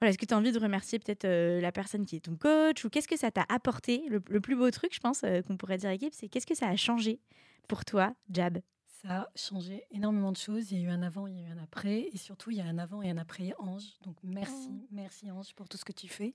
Voilà, 0.00 0.10
est-ce 0.10 0.18
que 0.18 0.26
tu 0.26 0.34
as 0.34 0.36
envie 0.36 0.50
de 0.50 0.58
remercier 0.58 0.98
peut-être 0.98 1.24
euh, 1.26 1.60
la 1.60 1.70
personne 1.70 2.04
qui 2.04 2.16
est 2.16 2.20
ton 2.20 2.34
coach 2.36 2.84
ou 2.84 2.90
qu'est-ce 2.90 3.06
que 3.06 3.16
ça 3.16 3.30
t'a 3.30 3.46
apporté? 3.48 4.02
Le, 4.08 4.20
le 4.28 4.40
plus 4.40 4.56
beau 4.56 4.68
truc, 4.72 4.92
je 4.92 4.98
pense, 4.98 5.22
euh, 5.22 5.42
qu'on 5.42 5.56
pourrait 5.56 5.78
dire 5.78 5.90
équipe, 5.90 6.12
c'est 6.12 6.28
qu'est-ce 6.28 6.46
que 6.46 6.56
ça 6.56 6.66
a 6.66 6.74
changé 6.74 7.20
pour 7.68 7.84
toi, 7.84 8.14
Jab? 8.32 8.58
Ça 9.02 9.20
a 9.20 9.28
changé 9.36 9.84
énormément 9.90 10.32
de 10.32 10.36
choses. 10.36 10.72
Il 10.72 10.78
y 10.78 10.80
a 10.82 10.88
eu 10.88 10.90
un 10.90 11.02
avant, 11.02 11.26
il 11.26 11.38
y 11.38 11.44
a 11.44 11.48
eu 11.48 11.52
un 11.52 11.62
après. 11.62 12.08
Et 12.12 12.16
surtout, 12.16 12.50
il 12.50 12.56
y 12.56 12.60
a 12.60 12.64
un 12.64 12.78
avant 12.78 13.02
et 13.02 13.10
un 13.10 13.18
après 13.18 13.52
Ange. 13.58 13.84
Donc 14.04 14.16
merci, 14.22 14.70
merci 14.90 15.30
Ange 15.30 15.54
pour 15.54 15.68
tout 15.68 15.76
ce 15.76 15.84
que 15.84 15.92
tu 15.92 16.08
fais. 16.08 16.32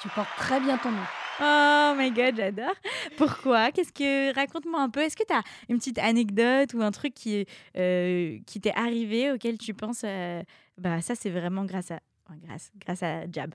Tu 0.00 0.08
portes 0.10 0.28
très 0.36 0.60
bien 0.60 0.78
ton 0.78 0.92
nom. 0.92 1.02
Oh 1.40 1.94
my 1.96 2.10
god, 2.12 2.36
j'adore. 2.36 2.74
Pourquoi? 3.16 3.72
Qu'est-ce 3.72 3.92
que 3.92 4.34
raconte-moi 4.34 4.80
un 4.80 4.90
peu. 4.90 5.00
Est-ce 5.00 5.16
que 5.16 5.24
tu 5.26 5.32
as 5.32 5.42
une 5.68 5.78
petite 5.78 5.98
anecdote 5.98 6.74
ou 6.74 6.82
un 6.82 6.92
truc 6.92 7.14
qui 7.14 7.46
euh, 7.76 8.38
qui 8.46 8.60
t'est 8.60 8.74
arrivé 8.74 9.32
auquel 9.32 9.58
tu 9.58 9.74
penses 9.74 10.02
euh, 10.04 10.42
bah 10.78 11.00
ça 11.00 11.14
c'est 11.14 11.30
vraiment 11.30 11.64
grâce 11.64 11.90
à 11.90 12.00
grâce 12.42 12.70
grâce 12.78 13.02
à 13.02 13.30
Jab. 13.30 13.54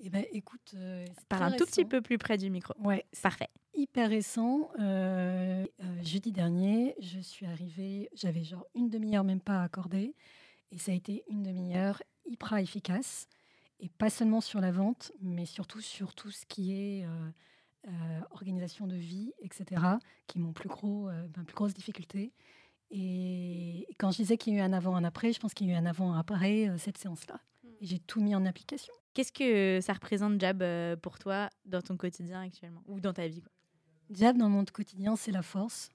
Eh 0.00 0.10
ben, 0.10 0.24
écoute, 0.32 0.72
euh, 0.74 1.04
Parle 1.28 1.54
un 1.54 1.56
tout 1.56 1.64
petit 1.64 1.84
peu 1.84 2.00
plus 2.02 2.18
près 2.18 2.36
du 2.36 2.50
micro. 2.50 2.74
Ouais, 2.78 3.04
Parfait. 3.22 3.48
hyper 3.74 4.08
récent. 4.08 4.70
Euh, 4.78 5.64
euh, 5.82 6.02
jeudi 6.02 6.32
dernier, 6.32 6.94
je 7.00 7.18
suis 7.18 7.46
arrivée, 7.46 8.10
j'avais 8.14 8.44
genre 8.44 8.66
une 8.74 8.90
demi-heure 8.90 9.24
même 9.24 9.40
pas 9.40 9.62
accordée. 9.62 10.14
Et 10.70 10.78
ça 10.78 10.92
a 10.92 10.94
été 10.94 11.24
une 11.30 11.42
demi-heure 11.42 12.02
hyper 12.26 12.58
efficace. 12.58 13.28
Et 13.80 13.88
pas 13.88 14.10
seulement 14.10 14.40
sur 14.40 14.60
la 14.60 14.70
vente, 14.70 15.12
mais 15.20 15.44
surtout 15.44 15.80
sur 15.80 16.14
tout 16.14 16.30
ce 16.30 16.46
qui 16.46 16.72
est 16.72 17.04
euh, 17.04 17.90
organisation 18.30 18.86
de 18.86 18.96
vie, 18.96 19.32
etc., 19.40 19.82
qui 20.26 20.38
est 20.38 20.40
mon 20.40 20.52
plus 20.52 20.68
gros, 20.68 21.10
ma 21.36 21.44
plus 21.44 21.54
grosse 21.54 21.74
difficulté. 21.74 22.32
Et 22.90 23.86
quand 23.98 24.12
je 24.12 24.16
disais 24.16 24.38
qu'il 24.38 24.54
y 24.54 24.56
a 24.56 24.60
eu 24.60 24.62
un 24.62 24.72
avant, 24.72 24.96
un 24.96 25.04
après, 25.04 25.32
je 25.32 25.40
pense 25.40 25.52
qu'il 25.52 25.66
y 25.66 25.70
a 25.70 25.74
eu 25.74 25.76
un 25.76 25.84
avant, 25.84 26.14
un 26.14 26.18
après 26.18 26.72
cette 26.78 26.96
séance-là. 26.96 27.38
J'ai 27.80 27.98
tout 27.98 28.20
mis 28.20 28.34
en 28.34 28.46
application. 28.46 28.92
Qu'est-ce 29.14 29.32
que 29.32 29.80
ça 29.80 29.92
représente 29.92 30.40
Jab 30.40 30.62
euh, 30.62 30.96
pour 30.96 31.18
toi 31.18 31.48
dans 31.64 31.80
ton 31.80 31.96
quotidien 31.96 32.42
actuellement? 32.42 32.82
Ou 32.86 33.00
dans 33.00 33.12
ta 33.12 33.26
vie 33.26 33.40
quoi? 33.40 33.52
Jab 34.10 34.36
dans 34.36 34.48
mon 34.48 34.64
quotidien, 34.64 35.16
c'est 35.16 35.32
la 35.32 35.42
force. 35.42 35.90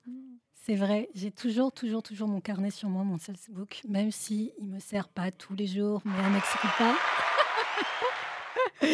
C'est 0.53 0.75
vrai, 0.75 1.09
j'ai 1.15 1.31
toujours, 1.31 1.71
toujours, 1.71 2.03
toujours 2.03 2.27
mon 2.27 2.41
carnet 2.41 2.69
sur 2.69 2.89
moi, 2.89 3.03
mon 3.03 3.17
Facebook, 3.17 3.81
même 3.87 4.11
si 4.11 4.51
il 4.59 4.67
me 4.67 4.79
sert 4.79 5.07
pas 5.07 5.31
tous 5.31 5.55
les 5.55 5.65
jours, 5.65 6.01
mais 6.05 6.19
un 6.19 6.29
mec 6.29 6.43
s'écoute 6.43 6.71
pas. 6.77 6.95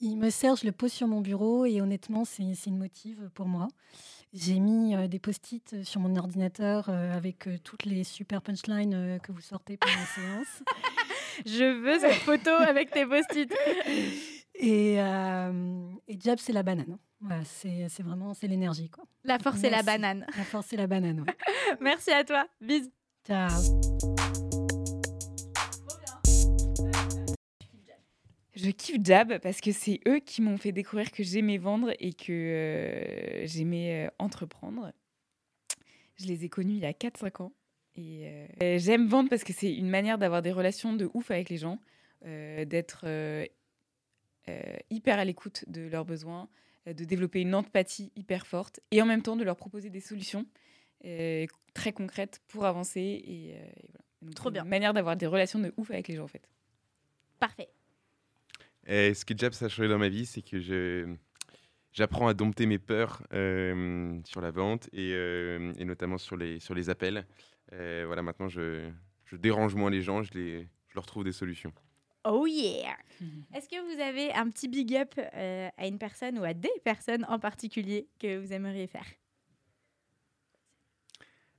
il 0.00 0.16
me 0.16 0.30
sert, 0.30 0.56
je 0.56 0.66
le 0.66 0.72
pose 0.72 0.92
sur 0.92 1.08
mon 1.08 1.20
bureau 1.20 1.64
et 1.64 1.80
honnêtement, 1.80 2.24
c'est 2.24 2.52
une 2.66 2.78
motive 2.78 3.30
pour 3.34 3.46
moi. 3.46 3.68
J'ai 4.34 4.58
mis 4.60 4.94
euh, 4.94 5.06
des 5.08 5.18
post-it 5.18 5.82
sur 5.84 6.00
mon 6.00 6.14
ordinateur 6.16 6.88
euh, 6.88 7.16
avec 7.16 7.46
euh, 7.46 7.56
toutes 7.64 7.84
les 7.86 8.04
super 8.04 8.42
punchlines 8.42 8.94
euh, 8.94 9.18
que 9.18 9.32
vous 9.32 9.40
sortez 9.40 9.76
pendant 9.76 9.94
la 9.94 10.06
séance. 10.06 10.62
Je 11.46 11.64
veux 11.82 11.98
cette 11.98 12.20
photo 12.22 12.50
avec 12.50 12.90
tes 12.90 13.06
post-it. 13.06 13.52
Et, 14.54 14.96
euh, 15.00 15.88
et 16.08 16.18
Jab, 16.20 16.38
c'est 16.38 16.52
la 16.52 16.62
banane. 16.62 16.98
Voilà, 17.20 17.42
c'est 17.44 17.88
vraiment 18.02 18.34
c'est 18.34 18.48
l'énergie. 18.48 18.90
quoi. 18.90 19.04
La 19.24 19.38
force 19.38 19.62
et 19.64 19.70
la 19.70 19.82
banane. 19.82 20.26
La 20.36 20.44
force 20.44 20.72
et 20.72 20.76
la 20.76 20.86
banane, 20.86 21.20
ouais. 21.20 21.36
Merci 21.80 22.10
à 22.10 22.22
toi. 22.24 22.46
Bisous. 22.60 22.90
Ciao. 23.26 23.48
Je 28.58 28.72
kiffe 28.72 28.98
Jab 29.04 29.38
parce 29.38 29.60
que 29.60 29.70
c'est 29.70 30.00
eux 30.08 30.18
qui 30.18 30.42
m'ont 30.42 30.56
fait 30.56 30.72
découvrir 30.72 31.12
que 31.12 31.22
j'aimais 31.22 31.58
vendre 31.58 31.92
et 32.00 32.12
que 32.12 32.32
euh, 32.32 33.46
j'aimais 33.46 34.06
euh, 34.06 34.10
entreprendre. 34.18 34.92
Je 36.16 36.26
les 36.26 36.44
ai 36.44 36.48
connus 36.48 36.74
il 36.74 36.80
y 36.80 36.86
a 36.86 36.92
4-5 36.92 37.44
ans. 37.44 37.52
Et 37.94 38.28
euh, 38.60 38.78
j'aime 38.78 39.06
vendre 39.06 39.30
parce 39.30 39.44
que 39.44 39.52
c'est 39.52 39.72
une 39.72 39.88
manière 39.88 40.18
d'avoir 40.18 40.42
des 40.42 40.50
relations 40.50 40.92
de 40.92 41.08
ouf 41.14 41.30
avec 41.30 41.50
les 41.50 41.56
gens, 41.56 41.78
euh, 42.26 42.64
d'être 42.64 43.06
hyper 44.90 45.20
à 45.20 45.24
l'écoute 45.24 45.64
de 45.68 45.82
leurs 45.82 46.04
besoins, 46.04 46.48
de 46.86 47.04
développer 47.04 47.42
une 47.42 47.54
empathie 47.54 48.10
hyper 48.16 48.44
forte 48.46 48.80
et 48.90 49.00
en 49.02 49.06
même 49.06 49.22
temps 49.22 49.36
de 49.36 49.44
leur 49.44 49.56
proposer 49.56 49.88
des 49.88 50.00
solutions 50.00 50.46
très 51.00 51.92
concrètes 51.92 52.40
pour 52.48 52.64
avancer. 52.64 53.00
Et, 53.00 53.50
et 53.50 53.90
voilà. 53.92 54.04
Donc, 54.22 54.34
Trop 54.34 54.50
bien. 54.50 54.64
Une 54.64 54.70
manière 54.70 54.94
d'avoir 54.94 55.16
des 55.16 55.26
relations 55.26 55.60
de 55.60 55.72
ouf 55.76 55.92
avec 55.92 56.08
les 56.08 56.16
gens 56.16 56.24
en 56.24 56.28
fait. 56.28 56.48
Parfait. 57.38 57.68
Et 58.88 59.12
ce 59.12 59.24
que 59.24 59.34
ça 59.52 59.66
a 59.66 59.68
changé 59.68 59.88
dans 59.88 59.98
ma 59.98 60.08
vie, 60.08 60.26
c'est 60.26 60.42
que 60.42 60.58
je 60.60 61.14
j'apprends 61.92 62.28
à 62.28 62.34
dompter 62.34 62.66
mes 62.66 62.78
peurs 62.78 63.22
euh, 63.32 64.18
sur 64.24 64.40
la 64.40 64.50
vente 64.50 64.88
et, 64.92 65.12
euh, 65.14 65.72
et 65.78 65.84
notamment 65.84 66.16
sur 66.16 66.36
les, 66.36 66.60
sur 66.60 66.74
les 66.74 66.90
appels. 66.90 67.26
Euh, 67.72 68.04
voilà, 68.06 68.22
maintenant, 68.22 68.48
je, 68.48 68.88
je 69.24 69.36
dérange 69.36 69.74
moins 69.74 69.90
les 69.90 70.00
gens, 70.00 70.22
je, 70.22 70.32
les, 70.34 70.68
je 70.88 70.94
leur 70.94 71.06
trouve 71.06 71.24
des 71.24 71.32
solutions. 71.32 71.72
Oh 72.24 72.46
yeah 72.46 72.96
Est-ce 73.54 73.68
que 73.68 73.94
vous 73.94 74.00
avez 74.00 74.32
un 74.32 74.48
petit 74.48 74.68
big 74.68 74.94
up 74.94 75.14
à 75.18 75.86
une 75.86 75.98
personne 75.98 76.38
ou 76.38 76.44
à 76.44 76.54
des 76.54 76.70
personnes 76.84 77.24
en 77.28 77.38
particulier 77.38 78.08
que 78.18 78.38
vous 78.38 78.52
aimeriez 78.52 78.86
faire? 78.86 79.06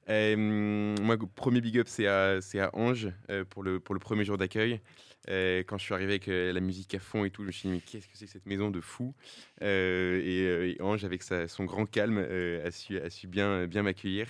Moi, 0.07 1.15
le 1.15 1.27
premier 1.27 1.61
big 1.61 1.79
up, 1.79 1.87
c'est 1.87 2.07
à, 2.07 2.39
Ange 2.73 3.11
pour, 3.49 3.63
le, 3.63 3.79
pour 3.79 3.93
le 3.93 3.99
premier 3.99 4.25
jour 4.25 4.37
d'accueil. 4.37 4.81
Euh, 5.27 5.63
quand 5.67 5.77
je 5.77 5.83
suis 5.83 5.93
arrivé 5.93 6.13
avec 6.13 6.27
euh, 6.27 6.53
la 6.53 6.61
musique 6.61 6.95
à 6.95 6.99
fond 6.99 7.25
et 7.25 7.29
tout, 7.29 7.43
je 7.43 7.47
me 7.47 7.51
suis 7.51 7.69
dit, 7.69 7.75
mais 7.75 7.81
qu'est-ce 7.81 8.07
que 8.07 8.15
c'est 8.17 8.25
que 8.25 8.31
cette 8.31 8.45
maison 8.45 8.71
de 8.71 8.79
fou? 8.81 9.13
Euh, 9.61 10.21
et, 10.23 10.71
et 10.71 10.81
Ange, 10.81 11.03
avec 11.03 11.23
sa- 11.23 11.47
son 11.47 11.65
grand 11.65 11.85
calme, 11.85 12.17
a 12.17 12.71
su, 12.71 12.97
a 12.97 13.09
su 13.09 13.27
bien, 13.27 13.67
bien 13.67 13.83
m'accueillir. 13.83 14.27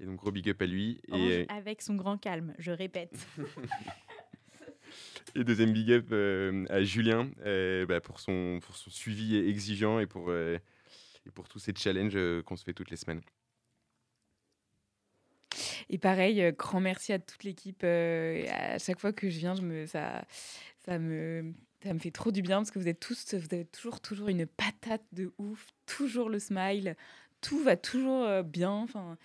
Et 0.00 0.06
donc, 0.06 0.16
gros 0.16 0.32
big 0.32 0.48
up 0.48 0.60
à 0.62 0.66
lui. 0.66 1.00
Ange 1.10 1.20
Et, 1.20 1.46
avec 1.48 1.82
son 1.82 1.94
grand 1.94 2.18
calme, 2.18 2.54
je 2.58 2.72
répète. 2.72 3.14
et 5.34 5.44
deuxième 5.44 5.72
big 5.72 5.92
up 5.92 6.12
à 6.70 6.82
Julien 6.82 7.30
bah, 7.88 8.00
pour, 8.00 8.18
son, 8.18 8.58
pour 8.62 8.76
son 8.76 8.90
suivi 8.90 9.36
exigeant 9.36 10.00
et 10.00 10.06
pour, 10.06 10.32
et 10.32 10.60
pour 11.34 11.48
tous 11.48 11.58
ces 11.58 11.72
challenges 11.76 12.18
qu'on 12.42 12.56
se 12.56 12.64
fait 12.64 12.74
toutes 12.74 12.90
les 12.90 12.96
semaines. 12.96 13.22
Et 15.90 15.98
pareil, 15.98 16.42
euh, 16.42 16.52
grand 16.52 16.80
merci 16.80 17.12
à 17.12 17.18
toute 17.18 17.44
l'équipe. 17.44 17.82
euh, 17.84 18.44
à 18.50 18.78
chaque 18.78 18.98
fois 19.00 19.12
que 19.12 19.28
je 19.30 19.38
viens, 19.38 19.54
je 19.54 19.62
me, 19.62 19.86
ça, 19.86 20.24
ça, 20.84 20.98
me, 20.98 21.52
ça 21.82 21.92
me 21.94 21.98
fait 21.98 22.10
trop 22.10 22.30
du 22.32 22.42
bien 22.42 22.58
parce 22.58 22.70
que 22.70 22.78
vous 22.78 22.88
êtes 22.88 23.00
tous, 23.00 23.34
vous 23.34 23.48
avez 23.52 23.64
toujours, 23.66 24.00
toujours 24.00 24.28
une 24.28 24.46
patate 24.46 25.04
de 25.12 25.32
ouf, 25.38 25.66
toujours 25.86 26.28
le 26.30 26.38
smile, 26.38 26.96
tout 27.40 27.58
va 27.62 27.76
toujours 27.76 28.24
euh, 28.24 28.42
bien. 28.42 28.70
Enfin, 28.72 29.16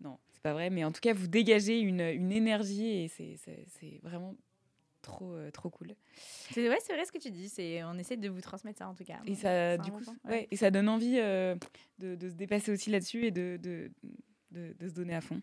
non, 0.00 0.18
c'est 0.32 0.42
pas 0.42 0.52
vrai, 0.52 0.70
mais 0.70 0.84
en 0.84 0.92
tout 0.92 1.00
cas, 1.00 1.12
vous 1.12 1.26
dégagez 1.26 1.78
une, 1.80 2.00
une 2.00 2.32
énergie 2.32 3.04
et 3.04 3.08
c'est- 3.08 4.00
vraiment 4.02 4.34
trop, 5.02 5.36
trop 5.52 5.70
cool. 5.70 5.94
C'est 6.50 6.68
ouais, 6.68 6.78
c'est 6.84 6.92
vrai 6.92 7.04
ce 7.04 7.12
que 7.12 7.18
tu 7.18 7.30
dis. 7.30 7.48
C'est 7.48 7.84
on 7.84 7.94
essaie 7.96 8.16
de 8.16 8.28
vous 8.28 8.40
transmettre 8.40 8.78
ça 8.78 8.88
en 8.88 8.94
tout 8.94 9.04
cas. 9.04 9.20
Et 9.24 9.36
ça, 9.36 9.76
du 9.78 9.90
coup, 9.92 9.98
important, 9.98 10.16
ouais, 10.24 10.30
ouais. 10.32 10.48
et 10.50 10.56
ça 10.56 10.72
donne 10.72 10.88
envie 10.88 11.18
euh, 11.20 11.54
de, 12.00 12.16
de 12.16 12.28
se 12.28 12.34
dépasser 12.34 12.72
aussi 12.72 12.90
là-dessus 12.90 13.24
et 13.26 13.30
de, 13.30 13.56
de, 13.62 13.92
de, 14.50 14.72
de 14.76 14.88
se 14.88 14.94
donner 14.94 15.14
à 15.14 15.20
fond. 15.20 15.40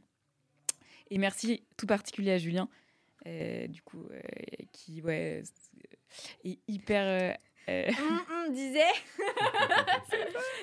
Et 1.10 1.18
merci 1.18 1.64
tout 1.78 1.86
particulier 1.86 2.32
à 2.32 2.38
Julien, 2.38 2.68
euh, 3.28 3.68
du 3.68 3.82
coup, 3.82 4.06
euh, 4.12 4.20
qui 4.72 5.02
ouais, 5.02 5.44
est 6.44 6.60
hyper. 6.68 7.04
euh, 7.04 7.34
euh, 7.70 7.90
Hum, 7.98 8.22
hum, 8.48 8.54
disait. 8.54 8.82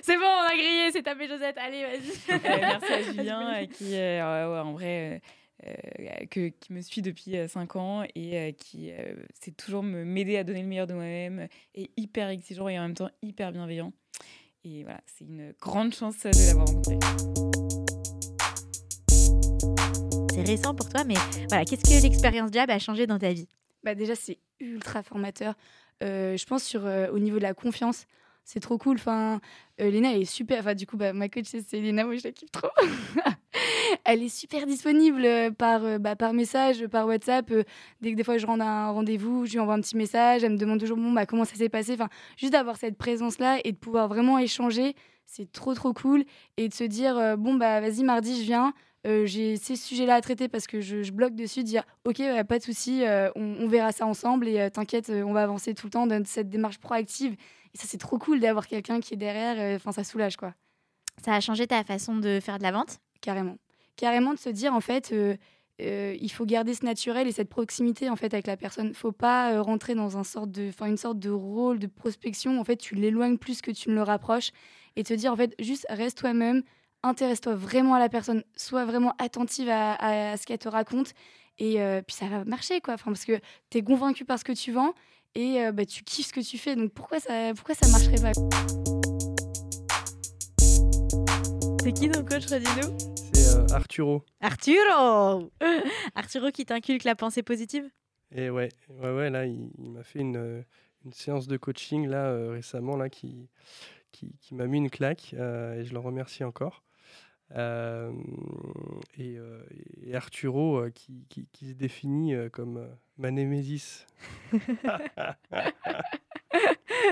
c'est 0.03 0.16
bon, 0.16 0.24
on 0.24 0.46
a 0.46 0.55
grillé, 0.57 0.90
c'est 0.92 1.03
tapé 1.03 1.29
Josette. 1.29 1.57
Allez, 1.59 1.83
vas-y. 1.85 2.00
Euh, 2.31 2.59
merci 2.61 2.92
à 2.92 3.03
Julien 3.03 3.55
euh, 3.62 3.66
qui, 3.66 3.94
euh, 3.94 4.53
ouais, 4.53 4.59
en 4.61 4.72
vrai, 4.72 5.22
euh, 5.66 5.68
euh, 5.68 6.26
que, 6.31 6.48
qui 6.48 6.72
me 6.72 6.81
suit 6.83 7.03
depuis 7.03 7.37
5 7.48 7.76
ans 7.76 8.03
et 8.14 8.38
euh, 8.38 8.53
qui 8.53 8.90
euh, 8.92 9.14
sait 9.40 9.50
toujours 9.53 9.83
m'aider 9.83 10.37
à 10.37 10.44
donner 10.44 10.62
le 10.62 10.68
meilleur 10.68 10.87
de 10.87 10.94
moi-même, 10.94 11.48
et 11.74 11.90
hyper 11.96 12.29
exigeant 12.29 12.68
et 12.68 12.79
en 12.79 12.83
même 12.83 12.94
temps 12.94 13.11
hyper 13.22 13.53
bienveillant. 13.53 13.92
Et 14.64 14.83
voilà, 14.85 15.00
c'est 15.07 15.24
une 15.24 15.55
grande 15.61 15.94
chance 15.94 16.18
de 16.22 16.46
l'avoir 16.48 16.66
rencontré. 16.66 16.98
Pour 20.56 20.88
toi, 20.88 21.04
mais 21.04 21.14
voilà, 21.48 21.64
qu'est-ce 21.64 21.84
que 21.84 22.02
l'expérience 22.02 22.50
Jab 22.52 22.68
a 22.70 22.80
changé 22.80 23.06
dans 23.06 23.20
ta 23.20 23.32
vie? 23.32 23.46
Bah 23.84 23.94
déjà 23.94 24.16
c'est 24.16 24.38
ultra 24.58 25.00
formateur. 25.00 25.54
Euh, 26.02 26.36
je 26.36 26.44
pense 26.44 26.64
sur 26.64 26.86
euh, 26.86 27.06
au 27.12 27.20
niveau 27.20 27.36
de 27.36 27.42
la 27.42 27.54
confiance, 27.54 28.06
c'est 28.42 28.58
trop 28.58 28.76
cool. 28.76 28.96
Enfin, 28.96 29.40
euh, 29.80 29.90
Léna 29.90 30.12
est 30.16 30.24
super. 30.24 30.58
Enfin 30.58 30.74
du 30.74 30.88
coup 30.88 30.96
bah, 30.96 31.12
ma 31.12 31.28
coach 31.28 31.44
c'est 31.44 31.80
Léna, 31.80 32.04
moi 32.04 32.16
je 32.16 32.24
la 32.24 32.32
kiffe 32.32 32.50
trop. 32.50 32.66
elle 34.04 34.24
est 34.24 34.28
super 34.28 34.66
disponible 34.66 35.24
euh, 35.24 35.52
par 35.52 36.00
bah, 36.00 36.16
par 36.16 36.32
message, 36.32 36.84
par 36.88 37.06
WhatsApp. 37.06 37.52
dès 38.00 38.10
que 38.10 38.16
des 38.16 38.24
fois 38.24 38.36
je 38.36 38.46
rends 38.46 38.58
un 38.58 38.90
rendez-vous, 38.90 39.46
je 39.46 39.52
lui 39.52 39.60
envoie 39.60 39.74
un 39.74 39.80
petit 39.80 39.96
message. 39.96 40.42
Elle 40.42 40.54
me 40.54 40.58
demande 40.58 40.80
toujours 40.80 40.96
bon 40.96 41.12
bah 41.12 41.26
comment 41.26 41.44
ça 41.44 41.54
s'est 41.54 41.68
passé? 41.68 41.92
Enfin 41.94 42.08
juste 42.36 42.54
d'avoir 42.54 42.76
cette 42.76 42.98
présence 42.98 43.38
là 43.38 43.60
et 43.62 43.70
de 43.70 43.78
pouvoir 43.78 44.08
vraiment 44.08 44.36
échanger, 44.36 44.96
c'est 45.26 45.52
trop 45.52 45.74
trop 45.74 45.92
cool 45.92 46.24
et 46.56 46.68
de 46.68 46.74
se 46.74 46.82
dire 46.82 47.38
bon 47.38 47.54
bah 47.54 47.80
vas-y 47.80 48.02
mardi 48.02 48.36
je 48.40 48.42
viens. 48.46 48.74
Euh, 49.06 49.24
j'ai 49.24 49.56
ces 49.56 49.76
sujets-là 49.76 50.16
à 50.16 50.20
traiter 50.20 50.48
parce 50.48 50.66
que 50.66 50.80
je, 50.80 51.02
je 51.02 51.12
bloque 51.12 51.34
dessus, 51.34 51.64
dire 51.64 51.84
ok, 52.04 52.20
pas 52.46 52.58
de 52.58 52.62
souci, 52.62 53.04
euh, 53.04 53.30
on, 53.34 53.56
on 53.60 53.68
verra 53.68 53.92
ça 53.92 54.06
ensemble 54.06 54.46
et 54.46 54.60
euh, 54.60 54.68
t'inquiète, 54.68 55.10
on 55.10 55.32
va 55.32 55.42
avancer 55.42 55.74
tout 55.74 55.86
le 55.86 55.90
temps 55.90 56.06
dans 56.06 56.22
cette 56.26 56.50
démarche 56.50 56.78
proactive. 56.78 57.32
Et 57.72 57.78
ça, 57.78 57.84
c'est 57.86 57.98
trop 57.98 58.18
cool 58.18 58.40
d'avoir 58.40 58.66
quelqu'un 58.66 59.00
qui 59.00 59.14
est 59.14 59.16
derrière. 59.16 59.76
Enfin, 59.76 59.92
ça 59.92 60.04
soulage 60.04 60.36
quoi. 60.36 60.54
Ça 61.24 61.34
a 61.34 61.40
changé 61.40 61.66
ta 61.66 61.82
façon 61.84 62.16
de 62.16 62.40
faire 62.40 62.58
de 62.58 62.62
la 62.62 62.72
vente? 62.72 62.98
Carrément. 63.20 63.56
Carrément 63.96 64.34
de 64.34 64.38
se 64.38 64.50
dire 64.50 64.74
en 64.74 64.80
fait. 64.80 65.14
il 65.78 66.32
faut 66.32 66.44
garder 66.44 66.74
ce 66.74 66.84
naturel 66.84 67.26
et 67.26 67.32
cette 67.32 67.48
proximité 67.48 68.10
en 68.10 68.16
fait 68.16 68.34
avec 68.34 68.46
la 68.46 68.56
personne. 68.56 68.92
Faut 68.92 69.12
pas 69.12 69.62
rentrer 69.62 69.94
dans 69.94 70.18
un 70.18 70.24
sorte 70.24 70.50
de, 70.50 70.70
une 70.84 70.96
sorte 70.96 71.18
de 71.18 71.30
rôle 71.30 71.78
de 71.78 71.86
prospection. 71.86 72.60
En 72.60 72.64
fait, 72.64 72.76
tu 72.76 72.96
l'éloignes 72.96 73.38
plus 73.38 73.62
que 73.62 73.70
tu 73.70 73.88
ne 73.88 73.94
le 73.94 74.02
rapproches 74.02 74.50
et 74.96 75.04
te 75.04 75.14
dire 75.14 75.32
en 75.32 75.36
fait 75.36 75.54
juste 75.58 75.86
reste 75.88 76.18
toi-même, 76.18 76.62
intéresse-toi 77.02 77.54
vraiment 77.54 77.94
à 77.94 77.98
la 77.98 78.08
personne, 78.08 78.42
sois 78.56 78.84
vraiment 78.84 79.14
attentive 79.18 79.68
à, 79.68 79.92
à- 79.94 80.32
à 80.32 80.36
ce 80.36 80.46
qu'elle 80.46 80.58
te 80.58 80.68
raconte 80.68 81.12
et 81.58 81.80
euh, 81.82 82.02
puis 82.06 82.14
ça 82.16 82.26
va 82.26 82.44
marcher 82.44 82.80
quoi. 82.80 82.94
Enfin 82.94 83.10
parce 83.12 83.24
que 83.24 83.38
tu 83.70 83.78
es 83.78 83.82
convaincu 83.82 84.24
par 84.24 84.38
ce 84.38 84.44
que 84.44 84.52
tu 84.52 84.72
vends 84.72 84.94
et 85.34 85.62
euh, 85.64 85.72
bah, 85.72 85.84
tu 85.86 86.02
kiffes 86.04 86.26
ce 86.28 86.32
que 86.32 86.40
tu 86.40 86.58
fais. 86.58 86.76
Donc 86.76 86.92
pourquoi 86.92 87.20
ça, 87.20 87.52
pourquoi 87.54 87.74
ça 87.74 87.88
marcherait 87.88 88.20
pas? 88.20 88.32
C'est 91.82 91.92
qui 91.92 92.10
ton 92.10 92.24
coach, 92.24 92.46
redis-nous 92.46 92.96
C'est 93.32 93.56
euh, 93.56 93.66
Arturo. 93.74 94.22
Arturo 94.40 95.50
Arturo 96.14 96.50
qui 96.50 96.64
t'inculque 96.66 97.04
la 97.04 97.14
pensée 97.14 97.42
positive? 97.42 97.88
Et 98.32 98.50
ouais, 98.50 98.68
ouais, 98.90 99.10
ouais, 99.12 99.30
là, 99.30 99.46
il, 99.46 99.70
il 99.78 99.90
m'a 99.90 100.02
fait 100.04 100.20
une, 100.20 100.36
euh, 100.36 100.62
une 101.04 101.12
séance 101.12 101.46
de 101.48 101.56
coaching 101.56 102.06
là 102.06 102.26
euh, 102.26 102.50
récemment 102.52 102.96
là 102.96 103.08
qui, 103.08 103.48
qui, 104.12 104.36
qui 104.40 104.54
m'a 104.54 104.66
mis 104.66 104.78
une 104.78 104.90
claque 104.90 105.34
euh, 105.38 105.80
et 105.80 105.84
je 105.84 105.92
le 105.94 105.98
remercie 105.98 106.44
encore. 106.44 106.84
Euh, 107.56 108.12
et, 109.18 109.36
euh, 109.38 109.60
et 110.04 110.14
Arturo 110.14 110.78
euh, 110.78 110.90
qui, 110.90 111.48
se 111.60 111.72
définit 111.72 112.34
comme 112.52 112.76
euh, 112.76 112.86
ma 113.18 113.30
némésis. 113.30 114.06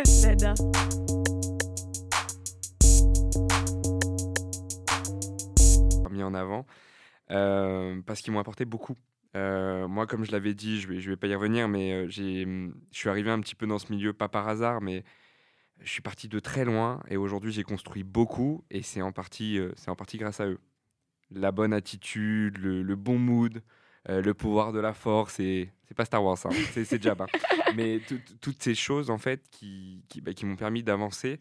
J'adore. 0.04 0.54
mis 6.10 6.22
en 6.22 6.34
avant 6.34 6.64
parce 7.28 8.22
qu'ils 8.22 8.32
m'ont 8.32 8.38
apporté 8.38 8.64
beaucoup. 8.64 8.96
Moi, 9.34 10.06
comme 10.06 10.24
je 10.24 10.32
l'avais 10.32 10.54
dit, 10.54 10.80
je 10.80 10.88
vais, 10.88 11.00
je 11.00 11.10
vais 11.10 11.16
pas 11.16 11.28
y 11.28 11.34
revenir, 11.34 11.68
mais 11.68 12.08
je 12.08 12.70
suis 12.90 13.08
arrivé 13.08 13.30
un 13.30 13.40
petit 13.40 13.54
peu 13.54 13.66
dans 13.66 13.78
ce 13.78 13.92
milieu, 13.92 14.12
pas 14.12 14.28
par 14.28 14.48
hasard, 14.48 14.80
mais 14.80 15.04
je 15.82 15.90
suis 15.90 16.02
parti 16.02 16.28
de 16.28 16.38
très 16.40 16.64
loin 16.64 17.00
et 17.08 17.16
aujourd'hui 17.16 17.52
j'ai 17.52 17.62
construit 17.62 18.02
beaucoup 18.04 18.64
et 18.70 18.82
c'est 18.82 19.02
en 19.02 19.12
partie, 19.12 19.58
euh, 19.58 19.72
c'est 19.76 19.90
en 19.90 19.96
partie 19.96 20.18
grâce 20.18 20.40
à 20.40 20.46
eux. 20.46 20.58
La 21.30 21.52
bonne 21.52 21.72
attitude, 21.72 22.58
le, 22.58 22.82
le 22.82 22.96
bon 22.96 23.18
mood, 23.18 23.62
euh, 24.08 24.22
le 24.22 24.32
pouvoir 24.34 24.72
de 24.72 24.80
la 24.80 24.94
force, 24.94 25.40
et 25.40 25.70
c'est 25.86 25.94
pas 25.94 26.04
Star 26.06 26.24
Wars, 26.24 26.38
hein, 26.44 26.50
c'est, 26.72 26.84
c'est 26.84 27.02
Jab. 27.02 27.20
hein. 27.22 27.26
Mais 27.76 28.00
tout- 28.00 28.20
toutes 28.40 28.62
ces 28.62 28.74
choses 28.74 29.10
en 29.10 29.18
fait 29.18 29.42
qui, 29.50 30.02
qui, 30.08 30.20
bah, 30.20 30.32
qui 30.32 30.46
m'ont 30.46 30.56
permis 30.56 30.82
d'avancer 30.82 31.38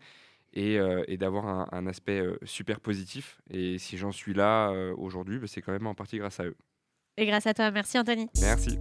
et, 0.53 0.77
euh, 0.79 1.03
et 1.07 1.17
d'avoir 1.17 1.47
un, 1.47 1.67
un 1.71 1.87
aspect 1.87 2.21
super 2.43 2.79
positif. 2.79 3.39
Et 3.49 3.77
si 3.77 3.97
j'en 3.97 4.11
suis 4.11 4.33
là 4.33 4.71
aujourd'hui, 4.97 5.39
bah, 5.39 5.47
c'est 5.47 5.61
quand 5.61 5.71
même 5.71 5.87
en 5.87 5.95
partie 5.95 6.17
grâce 6.17 6.39
à 6.39 6.45
eux. 6.45 6.57
Et 7.17 7.25
grâce 7.25 7.47
à 7.47 7.53
toi, 7.53 7.71
merci 7.71 7.97
Anthony. 7.97 8.27
Merci. 8.41 8.77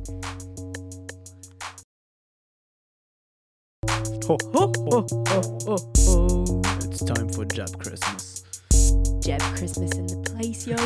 Ho, 4.28 4.36
ho, 4.54 4.72
ho, 4.90 5.06
ho, 5.30 5.42
ho. 5.66 6.60
It's 6.84 7.04
time 7.04 7.28
for 7.32 7.44
Jab 7.54 7.70
Christmas. 7.78 8.42
Jab 9.24 9.40
Christmas 9.54 9.90
in 9.96 10.06
the 10.06 10.16
place, 10.30 10.66
yo. 10.66 10.76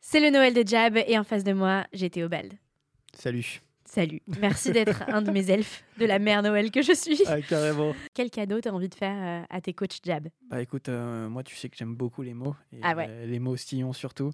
C'est 0.00 0.20
le 0.20 0.30
Noël 0.30 0.54
de 0.54 0.66
Jab 0.66 0.96
et 0.96 1.18
en 1.18 1.24
face 1.24 1.44
de 1.44 1.52
moi, 1.52 1.84
j'ai 1.92 2.10
Théobald. 2.10 2.54
Salut. 3.14 3.60
Salut. 3.84 4.20
Merci 4.40 4.72
d'être 4.72 5.02
un 5.08 5.22
de 5.22 5.30
mes 5.30 5.50
elfes 5.50 5.82
de 5.98 6.06
la 6.06 6.18
mère 6.18 6.42
Noël 6.42 6.70
que 6.70 6.82
je 6.82 6.92
suis. 6.92 7.22
Ah, 7.26 7.40
carrément. 7.42 7.94
Quel 8.14 8.30
cadeau 8.30 8.60
t'as 8.60 8.70
envie 8.70 8.88
de 8.88 8.94
faire 8.94 9.42
euh, 9.42 9.44
à 9.50 9.60
tes 9.60 9.72
coachs 9.72 9.98
Jab? 10.04 10.28
Bah 10.48 10.60
écoute, 10.62 10.88
euh, 10.88 11.28
moi 11.28 11.42
tu 11.42 11.56
sais 11.56 11.68
que 11.68 11.76
j'aime 11.76 11.94
beaucoup 11.94 12.22
les 12.22 12.34
mots, 12.34 12.54
et 12.72 12.78
Ah 12.82 12.94
ouais. 12.94 13.06
euh, 13.08 13.26
les 13.26 13.38
mots 13.40 13.56
stillons 13.56 13.92
surtout. 13.92 14.30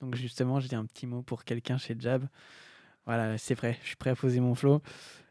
Donc 0.00 0.14
justement, 0.14 0.60
j'ai 0.60 0.74
un 0.76 0.86
petit 0.86 1.06
mot 1.06 1.22
pour 1.22 1.44
quelqu'un 1.44 1.78
chez 1.78 1.96
Jab. 1.98 2.26
Voilà, 3.10 3.36
c'est 3.38 3.56
vrai, 3.56 3.76
je 3.82 3.88
suis 3.88 3.96
prêt 3.96 4.10
à 4.10 4.14
poser 4.14 4.38
mon 4.38 4.54
flow. 4.54 4.80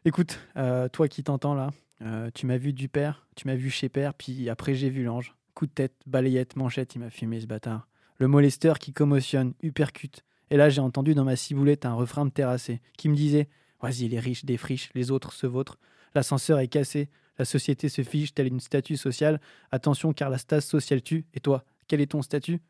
Écoute, 0.04 0.38
euh, 0.58 0.90
toi 0.90 1.08
qui 1.08 1.22
t'entends 1.22 1.54
là, 1.54 1.70
euh, 2.02 2.30
tu 2.34 2.44
m'as 2.44 2.58
vu 2.58 2.74
du 2.74 2.90
père, 2.90 3.26
tu 3.36 3.46
m'as 3.46 3.54
vu 3.54 3.70
chez 3.70 3.88
père, 3.88 4.12
puis 4.12 4.50
après 4.50 4.74
j'ai 4.74 4.90
vu 4.90 5.02
l'ange. 5.02 5.34
Coup 5.54 5.64
de 5.64 5.70
tête, 5.72 5.94
balayette, 6.06 6.56
manchette, 6.56 6.94
il 6.94 6.98
m'a 6.98 7.08
fumé 7.08 7.40
ce 7.40 7.46
bâtard. 7.46 7.88
Le 8.18 8.28
molesteur 8.28 8.78
qui 8.78 8.92
commotionne, 8.92 9.54
uppercut. 9.62 10.26
Et 10.50 10.58
là 10.58 10.68
j'ai 10.68 10.82
entendu 10.82 11.14
dans 11.14 11.24
ma 11.24 11.36
ciboulette 11.36 11.86
un 11.86 11.94
refrain 11.94 12.26
de 12.26 12.30
terrassé 12.30 12.82
qui 12.98 13.08
me 13.08 13.16
disait 13.16 13.48
Vas-y, 13.80 14.08
les 14.08 14.20
riches 14.20 14.44
défrichent, 14.44 14.90
les 14.94 15.10
autres 15.10 15.32
se 15.32 15.46
vautrent. 15.46 15.78
L'ascenseur 16.14 16.58
est 16.58 16.68
cassé, 16.68 17.08
la 17.38 17.46
société 17.46 17.88
se 17.88 18.02
fige 18.02 18.34
telle 18.34 18.48
une 18.48 18.60
statue 18.60 18.98
sociale. 18.98 19.40
Attention 19.72 20.12
car 20.12 20.28
la 20.28 20.36
stase 20.36 20.66
sociale 20.66 21.00
tue. 21.00 21.24
Et 21.32 21.40
toi, 21.40 21.64
quel 21.88 22.02
est 22.02 22.10
ton 22.10 22.20
statut? 22.20 22.60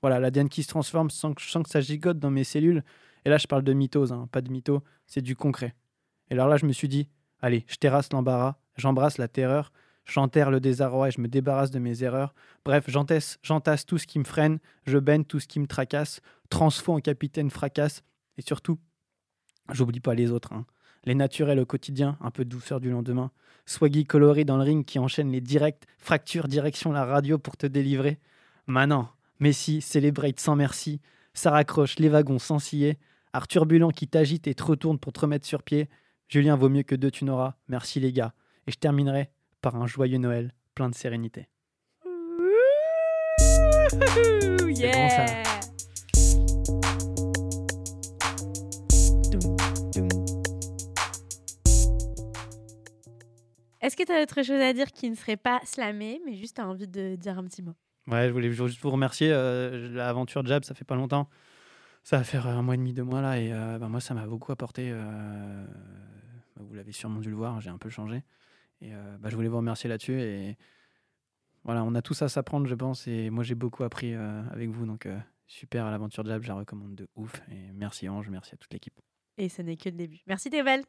Voilà, 0.00 0.20
la 0.20 0.30
Diane 0.30 0.48
qui 0.48 0.62
se 0.62 0.68
transforme 0.68 1.10
sans 1.10 1.34
que 1.34 1.42
je 1.42 1.50
sens 1.50 1.64
que 1.64 1.70
ça 1.70 1.82
gigote 1.82 2.18
dans 2.18 2.30
mes 2.30 2.44
cellules. 2.44 2.82
Et 3.24 3.30
là, 3.30 3.38
je 3.38 3.46
parle 3.46 3.62
de 3.62 3.72
mythose, 3.72 4.12
hein, 4.12 4.28
pas 4.30 4.40
de 4.40 4.50
mytho, 4.50 4.82
c'est 5.06 5.22
du 5.22 5.34
concret. 5.36 5.74
Et 6.30 6.34
alors 6.34 6.48
là, 6.48 6.56
je 6.56 6.66
me 6.66 6.72
suis 6.72 6.88
dit, 6.88 7.08
allez, 7.40 7.64
je 7.68 7.76
terrasse 7.76 8.12
l'embarras, 8.12 8.56
j'embrasse 8.76 9.18
la 9.18 9.28
terreur, 9.28 9.72
j'enterre 10.04 10.50
le 10.50 10.60
désarroi 10.60 11.10
je 11.10 11.20
me 11.20 11.28
débarrasse 11.28 11.70
de 11.70 11.78
mes 11.78 12.02
erreurs. 12.02 12.34
Bref, 12.64 12.88
j'entasse, 12.88 13.86
tout 13.86 13.98
ce 13.98 14.06
qui 14.06 14.18
me 14.18 14.24
freine, 14.24 14.58
je 14.86 14.98
baigne 14.98 15.24
tout 15.24 15.40
ce 15.40 15.46
qui 15.46 15.60
me 15.60 15.66
tracasse, 15.66 16.20
transfo 16.50 16.92
en 16.92 17.00
capitaine 17.00 17.50
fracasse. 17.50 18.02
Et 18.36 18.42
surtout, 18.42 18.78
j'oublie 19.72 20.00
pas 20.00 20.14
les 20.14 20.30
autres. 20.30 20.52
hein. 20.52 20.66
Les 21.04 21.14
naturels 21.14 21.60
au 21.60 21.66
quotidien, 21.66 22.16
un 22.20 22.30
peu 22.30 22.44
de 22.44 22.50
douceur 22.50 22.80
du 22.80 22.90
lendemain. 22.90 23.30
Swaggy 23.66 24.04
coloré 24.04 24.44
dans 24.44 24.56
le 24.56 24.62
ring 24.62 24.84
qui 24.84 24.98
enchaîne 24.98 25.30
les 25.30 25.40
directs, 25.40 25.84
fracture 25.98 26.48
direction 26.48 26.92
la 26.92 27.04
radio 27.04 27.38
pour 27.38 27.56
te 27.56 27.66
délivrer. 27.66 28.18
Manan, 28.66 29.10
Messi, 29.38 29.80
celebrate 29.82 30.40
sans 30.40 30.56
merci. 30.56 31.00
Ça 31.34 31.50
raccroche 31.50 31.98
les 31.98 32.08
wagons 32.08 32.38
sans 32.38 32.58
scier. 32.58 32.98
Art 33.34 33.48
turbulent 33.48 33.90
qui 33.90 34.06
t'agite 34.06 34.46
et 34.46 34.54
te 34.54 34.62
retourne 34.62 35.00
pour 35.00 35.12
te 35.12 35.18
remettre 35.18 35.44
sur 35.44 35.64
pied. 35.64 35.88
Julien 36.28 36.54
vaut 36.54 36.68
mieux 36.68 36.84
que 36.84 36.94
deux, 36.94 37.10
tu 37.10 37.24
n'auras. 37.24 37.56
Merci 37.66 37.98
les 37.98 38.12
gars. 38.12 38.32
Et 38.68 38.70
je 38.70 38.78
terminerai 38.78 39.28
par 39.60 39.74
un 39.74 39.88
joyeux 39.88 40.18
Noël 40.18 40.54
plein 40.76 40.88
de 40.88 40.94
sérénité. 40.94 41.48
Yeah. 44.68 45.42
Est-ce 53.80 53.96
que 53.96 54.04
tu 54.04 54.12
as 54.12 54.22
autre 54.22 54.44
chose 54.44 54.60
à 54.60 54.72
dire 54.72 54.92
qui 54.92 55.10
ne 55.10 55.16
serait 55.16 55.36
pas 55.36 55.60
slamé, 55.64 56.20
mais 56.24 56.36
juste 56.36 56.60
as 56.60 56.68
envie 56.68 56.86
de 56.86 57.16
dire 57.16 57.36
un 57.36 57.44
petit 57.44 57.62
mot? 57.62 57.74
Ouais, 58.06 58.28
je 58.28 58.32
voulais 58.32 58.52
juste 58.52 58.80
vous 58.80 58.90
remercier. 58.90 59.30
euh, 59.32 59.88
L'aventure 59.92 60.46
Jab, 60.46 60.62
ça 60.62 60.74
fait 60.74 60.84
pas 60.84 60.94
longtemps. 60.94 61.28
Ça 62.04 62.18
va 62.18 62.24
faire 62.24 62.46
un 62.46 62.62
mois 62.62 62.74
et 62.74 62.76
demi, 62.76 62.92
deux 62.92 63.02
mois 63.02 63.22
là. 63.22 63.40
Et 63.40 63.52
euh, 63.52 63.78
bah, 63.78 63.88
moi, 63.88 64.00
ça 64.00 64.14
m'a 64.14 64.26
beaucoup 64.26 64.52
apporté. 64.52 64.90
euh, 64.92 65.66
bah, 66.54 66.62
vous 66.62 66.74
l'avez 66.74 66.92
sûrement 66.92 67.20
dû 67.20 67.30
le 67.30 67.36
voir, 67.36 67.60
j'ai 67.60 67.70
un 67.70 67.78
peu 67.78 67.88
changé. 67.88 68.22
Et 68.80 68.94
euh, 68.94 69.16
bah, 69.18 69.30
je 69.30 69.36
voulais 69.36 69.48
vous 69.48 69.56
remercier 69.56 69.88
là-dessus. 69.88 70.20
Et 70.20 70.56
voilà, 71.64 71.82
on 71.82 71.94
a 71.94 72.02
tous 72.02 72.20
à 72.22 72.28
s'apprendre, 72.28 72.66
je 72.66 72.74
pense. 72.74 73.06
Et 73.08 73.30
moi, 73.30 73.42
j'ai 73.42 73.54
beaucoup 73.54 73.84
appris 73.84 74.14
euh, 74.14 74.42
avec 74.50 74.68
vous. 74.68 74.84
Donc, 74.84 75.06
euh, 75.06 75.18
super, 75.46 75.90
l'aventure 75.90 76.24
Jab, 76.26 76.42
je 76.42 76.48
la 76.48 76.54
recommande 76.54 76.94
de 76.94 77.08
ouf. 77.16 77.40
Et 77.50 77.72
merci 77.72 78.08
Ange, 78.08 78.28
merci 78.28 78.54
à 78.54 78.58
toute 78.58 78.72
l'équipe. 78.72 79.00
Et 79.38 79.48
ce 79.48 79.62
n'est 79.62 79.76
que 79.76 79.88
le 79.88 79.96
début. 79.96 80.20
Merci 80.26 80.50
Théobald. 80.50 80.84